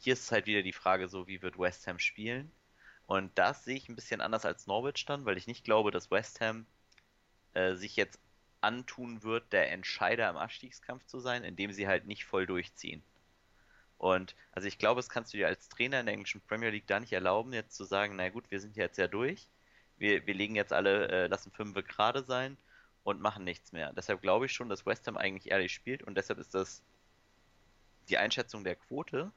hier 0.00 0.14
ist 0.14 0.32
halt 0.32 0.46
wieder 0.46 0.62
die 0.62 0.72
Frage 0.72 1.08
so, 1.08 1.26
wie 1.28 1.42
wird 1.42 1.58
West 1.58 1.86
Ham 1.86 1.98
spielen? 1.98 2.50
Und 3.06 3.36
das 3.36 3.64
sehe 3.64 3.76
ich 3.76 3.88
ein 3.88 3.96
bisschen 3.96 4.20
anders 4.20 4.44
als 4.44 4.66
Norwich 4.66 5.04
dann, 5.06 5.24
weil 5.24 5.36
ich 5.36 5.46
nicht 5.46 5.64
glaube, 5.64 5.90
dass 5.90 6.10
West 6.10 6.40
Ham 6.40 6.66
äh, 7.54 7.74
sich 7.74 7.96
jetzt 7.96 8.18
antun 8.60 9.22
wird, 9.22 9.52
der 9.52 9.70
Entscheider 9.72 10.30
im 10.30 10.36
Abstiegskampf 10.36 11.04
zu 11.06 11.18
sein, 11.18 11.44
indem 11.44 11.72
sie 11.72 11.88
halt 11.88 12.06
nicht 12.06 12.24
voll 12.24 12.46
durchziehen. 12.46 13.02
Und 13.98 14.34
also 14.52 14.66
ich 14.66 14.78
glaube, 14.78 14.98
das 14.98 15.08
kannst 15.08 15.32
du 15.32 15.36
dir 15.36 15.46
als 15.46 15.68
Trainer 15.68 16.00
in 16.00 16.06
der 16.06 16.14
englischen 16.14 16.40
Premier 16.40 16.70
League 16.70 16.86
da 16.86 16.98
nicht 16.98 17.12
erlauben, 17.12 17.52
jetzt 17.52 17.76
zu 17.76 17.84
sagen, 17.84 18.16
na 18.16 18.28
gut, 18.30 18.50
wir 18.50 18.60
sind 18.60 18.76
jetzt 18.76 18.98
ja 18.98 19.06
durch, 19.06 19.48
wir, 19.96 20.26
wir 20.26 20.34
legen 20.34 20.56
jetzt 20.56 20.72
alle, 20.72 21.08
äh, 21.08 21.26
lassen 21.26 21.52
fünf 21.52 21.74
gerade 21.86 22.24
sein 22.24 22.56
und 23.04 23.20
machen 23.20 23.44
nichts 23.44 23.72
mehr. 23.72 23.92
Deshalb 23.92 24.20
glaube 24.22 24.46
ich 24.46 24.52
schon, 24.52 24.68
dass 24.68 24.86
West 24.86 25.06
Ham 25.06 25.16
eigentlich 25.16 25.50
ehrlich 25.50 25.72
spielt 25.72 26.02
und 26.02 26.16
deshalb 26.16 26.38
ist 26.38 26.54
das 26.54 26.82
die 28.08 28.18
Einschätzung 28.18 28.64
der 28.64 28.76
Quote 28.76 29.32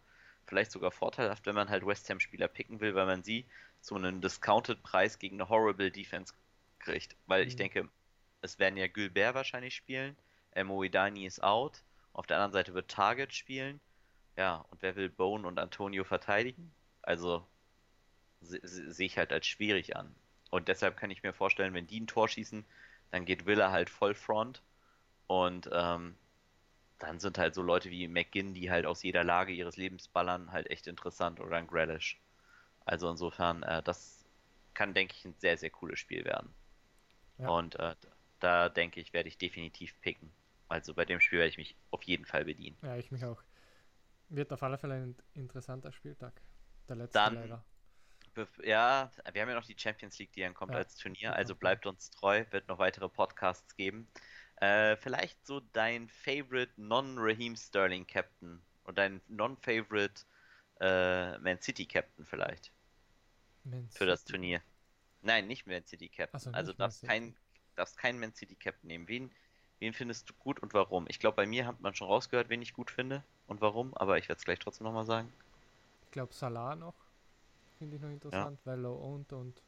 vielleicht 0.47 0.71
sogar 0.71 0.91
vorteilhaft, 0.91 1.45
wenn 1.45 1.55
man 1.55 1.69
halt 1.69 1.85
West 1.85 2.09
Ham-Spieler 2.09 2.47
picken 2.47 2.79
will, 2.79 2.95
weil 2.95 3.05
man 3.05 3.23
sie 3.23 3.45
zu 3.81 3.95
einem 3.95 4.21
Discounted-Preis 4.21 5.19
gegen 5.19 5.37
eine 5.41 5.49
Horrible 5.49 5.91
Defense 5.91 6.33
kriegt. 6.79 7.15
Weil 7.25 7.47
ich 7.47 7.55
Mhm. 7.55 7.57
denke, 7.57 7.89
es 8.41 8.59
werden 8.59 8.77
ja 8.77 8.87
Gilbert 8.87 9.35
wahrscheinlich 9.35 9.75
spielen, 9.75 10.15
El 10.51 10.65
Moidani 10.65 11.25
ist 11.25 11.43
out, 11.43 11.83
auf 12.13 12.27
der 12.27 12.37
anderen 12.37 12.53
Seite 12.53 12.73
wird 12.73 12.89
Target 12.91 13.33
spielen. 13.33 13.79
Ja, 14.37 14.57
und 14.71 14.81
wer 14.81 14.95
will 14.95 15.09
Bone 15.09 15.47
und 15.47 15.59
Antonio 15.59 16.03
verteidigen? 16.05 16.73
Also 17.01 17.47
se- 18.41 18.59
se- 18.63 18.91
sehe 18.93 19.07
ich 19.07 19.17
halt 19.17 19.31
als 19.33 19.47
schwierig 19.47 19.95
an. 19.95 20.15
Und 20.51 20.67
deshalb 20.67 20.97
kann 20.97 21.11
ich 21.11 21.23
mir 21.23 21.33
vorstellen, 21.33 21.73
wenn 21.73 21.87
die 21.87 21.99
ein 21.99 22.07
Tor 22.07 22.27
schießen, 22.29 22.65
dann 23.11 23.25
geht 23.25 23.45
Villa 23.45 23.71
halt 23.71 23.89
voll 23.89 24.15
Front. 24.15 24.63
Und 25.27 25.69
ähm, 25.73 26.17
dann 27.05 27.19
sind 27.19 27.37
halt 27.37 27.53
so 27.53 27.61
Leute 27.61 27.91
wie 27.91 28.07
McGinn, 28.07 28.53
die 28.53 28.71
halt 28.71 28.85
aus 28.85 29.03
jeder 29.03 29.23
Lage 29.23 29.53
ihres 29.53 29.77
Lebens 29.77 30.07
ballern, 30.07 30.51
halt 30.51 30.69
echt 30.69 30.87
interessant. 30.87 31.39
Oder 31.39 31.57
ein 31.57 31.67
Grealish. 31.67 32.19
Also 32.85 33.09
insofern, 33.09 33.63
äh, 33.63 33.83
das 33.83 34.25
kann, 34.73 34.93
denke 34.93 35.15
ich, 35.17 35.25
ein 35.25 35.35
sehr, 35.37 35.57
sehr 35.57 35.69
cooles 35.69 35.99
Spiel 35.99 36.25
werden. 36.25 36.53
Ja. 37.37 37.49
Und 37.49 37.79
äh, 37.79 37.95
da 38.39 38.69
denke 38.69 38.99
ich, 38.99 39.13
werde 39.13 39.29
ich 39.29 39.37
definitiv 39.37 39.99
picken. 40.01 40.31
Also 40.67 40.93
bei 40.93 41.05
dem 41.05 41.19
Spiel 41.19 41.39
werde 41.39 41.49
ich 41.49 41.57
mich 41.57 41.75
auf 41.91 42.03
jeden 42.03 42.25
Fall 42.25 42.45
bedienen. 42.45 42.77
Ja, 42.81 42.95
ich 42.97 43.11
mich 43.11 43.23
auch. 43.23 43.41
Wird 44.29 44.51
auf 44.51 44.63
alle 44.63 44.77
Fälle 44.77 44.95
ein 44.95 45.15
interessanter 45.33 45.91
Spieltag. 45.91 46.33
Der 46.89 46.95
letzte 46.95 47.19
dann, 47.19 47.35
leider. 47.35 47.65
Ja, 48.63 49.11
wir 49.31 49.41
haben 49.41 49.49
ja 49.49 49.55
noch 49.55 49.65
die 49.65 49.77
Champions 49.77 50.19
League, 50.19 50.33
die 50.33 50.41
dann 50.41 50.53
kommt 50.53 50.73
ja, 50.73 50.79
als 50.79 50.95
Turnier, 50.97 51.33
also 51.33 51.55
bleibt 51.55 51.85
uns 51.85 52.09
treu, 52.09 52.43
wird 52.49 52.67
noch 52.67 52.79
weitere 52.79 53.07
Podcasts 53.07 53.75
geben. 53.77 54.07
Äh, 54.57 54.95
vielleicht 54.97 55.45
so 55.45 55.59
dein 55.73 56.07
Favorite 56.07 56.71
Non-Raheem 56.77 57.55
Sterling 57.55 58.07
Captain 58.07 58.61
und 58.85 58.97
dein 58.97 59.21
Non-Favorite 59.27 60.23
äh, 60.79 61.37
Man 61.39 61.61
City 61.61 61.85
Captain 61.85 62.25
vielleicht. 62.25 62.71
Man 63.63 63.89
für 63.89 63.99
City. 63.99 64.05
das 64.05 64.23
Turnier. 64.25 64.61
Nein, 65.21 65.47
nicht 65.47 65.67
Man 65.67 65.85
City 65.85 66.07
Captain. 66.07 66.39
So, 66.39 66.51
also 66.51 66.71
darfst 66.73 67.03
kein, 67.03 67.35
darfst 67.75 67.97
keinen 67.97 68.19
Man 68.19 68.33
City 68.33 68.55
Captain 68.55 68.87
nehmen. 68.87 69.07
Wen, 69.07 69.31
wen 69.79 69.93
findest 69.93 70.29
du 70.29 70.33
gut 70.35 70.59
und 70.61 70.73
warum? 70.73 71.05
Ich 71.09 71.19
glaube, 71.19 71.35
bei 71.35 71.45
mir 71.45 71.65
hat 71.65 71.81
man 71.81 71.95
schon 71.95 72.07
rausgehört, 72.07 72.49
wen 72.49 72.61
ich 72.61 72.73
gut 72.73 72.91
finde 72.91 73.23
und 73.47 73.59
warum, 73.61 73.93
aber 73.95 74.17
ich 74.17 74.29
werde 74.29 74.39
es 74.39 74.45
gleich 74.45 74.59
trotzdem 74.59 74.85
nochmal 74.85 75.05
sagen. 75.05 75.31
Ich 76.05 76.11
glaube, 76.11 76.33
Salah 76.33 76.75
noch. 76.75 76.95
Finde 77.77 77.97
ich 77.97 78.01
noch 78.01 78.09
interessant, 78.09 78.59
ja. 78.59 78.71
weil 78.71 78.79
Low 78.79 78.95
Owned 78.95 79.33
und 79.33 79.61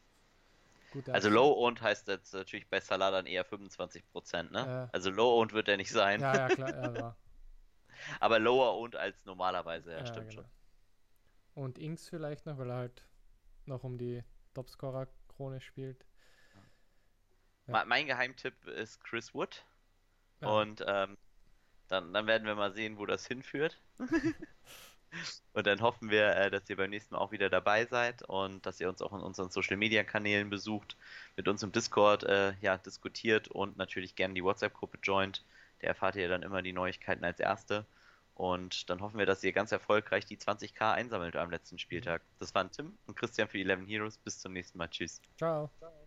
gute 0.90 1.12
Also 1.14 1.28
Low 1.28 1.52
Owned 1.52 1.80
heißt 1.80 2.08
jetzt 2.08 2.34
natürlich 2.34 2.68
bei 2.68 2.80
Salah 2.80 3.10
dann 3.10 3.26
eher 3.26 3.46
25%, 3.46 4.50
ne? 4.50 4.88
Äh, 4.90 4.94
also 4.94 5.10
Low 5.10 5.40
Owned 5.40 5.52
wird 5.52 5.68
er 5.68 5.76
nicht 5.76 5.90
sein. 5.90 6.20
Ja, 6.20 6.34
ja, 6.34 6.48
klar, 6.48 6.70
ja, 6.70 6.94
war. 7.02 7.16
aber 8.20 8.38
lower 8.38 8.74
owned 8.76 8.96
als 8.96 9.24
normalerweise, 9.24 9.92
ja, 9.92 9.98
ja 9.98 10.06
stimmt 10.06 10.30
genau. 10.30 10.42
schon. 10.42 10.50
Und 11.54 11.78
Inks 11.78 12.08
vielleicht 12.08 12.46
noch, 12.46 12.58
weil 12.58 12.70
er 12.70 12.76
halt 12.76 13.04
noch 13.66 13.84
um 13.84 13.98
die 13.98 14.22
Topscorer-Krone 14.54 15.60
spielt. 15.60 16.04
Ja. 17.66 17.84
Mein 17.84 18.06
Geheimtipp 18.06 18.66
ist 18.66 19.02
Chris 19.04 19.34
Wood. 19.34 19.64
Ja. 20.40 20.48
Und 20.48 20.84
ähm, 20.86 21.18
dann, 21.88 22.12
dann 22.12 22.26
werden 22.26 22.46
wir 22.46 22.54
mal 22.54 22.72
sehen, 22.72 22.98
wo 22.98 23.06
das 23.06 23.26
hinführt. 23.26 23.80
und 25.52 25.66
dann 25.66 25.80
hoffen 25.80 26.10
wir, 26.10 26.36
äh, 26.36 26.50
dass 26.50 26.68
ihr 26.70 26.76
beim 26.76 26.90
nächsten 26.90 27.14
Mal 27.14 27.20
auch 27.20 27.32
wieder 27.32 27.50
dabei 27.50 27.86
seid 27.86 28.22
und 28.22 28.64
dass 28.66 28.80
ihr 28.80 28.88
uns 28.88 29.02
auch 29.02 29.12
in 29.12 29.20
unseren 29.20 29.50
Social 29.50 29.76
Media 29.76 30.04
Kanälen 30.04 30.50
besucht, 30.50 30.96
mit 31.36 31.48
uns 31.48 31.62
im 31.62 31.72
Discord 31.72 32.24
äh, 32.24 32.54
ja, 32.60 32.76
diskutiert 32.78 33.48
und 33.48 33.76
natürlich 33.76 34.14
gerne 34.14 34.34
die 34.34 34.44
WhatsApp-Gruppe 34.44 34.98
joint. 35.02 35.44
Da 35.80 35.88
erfahrt 35.88 36.16
ihr 36.16 36.28
dann 36.28 36.42
immer 36.42 36.62
die 36.62 36.72
Neuigkeiten 36.72 37.24
als 37.24 37.40
erste. 37.40 37.86
Und 38.34 38.88
dann 38.88 39.00
hoffen 39.00 39.18
wir, 39.18 39.26
dass 39.26 39.42
ihr 39.42 39.52
ganz 39.52 39.72
erfolgreich 39.72 40.24
die 40.24 40.36
20k 40.36 40.92
einsammelt 40.92 41.34
am 41.34 41.50
letzten 41.50 41.78
Spieltag. 41.78 42.22
Das 42.38 42.54
waren 42.54 42.70
Tim 42.70 42.96
und 43.06 43.16
Christian 43.16 43.48
für 43.48 43.58
11 43.58 43.88
Heroes. 43.88 44.18
Bis 44.18 44.38
zum 44.38 44.52
nächsten 44.52 44.78
Mal. 44.78 44.88
Tschüss. 44.88 45.20
Ciao. 45.36 45.70
Ciao. 45.78 45.97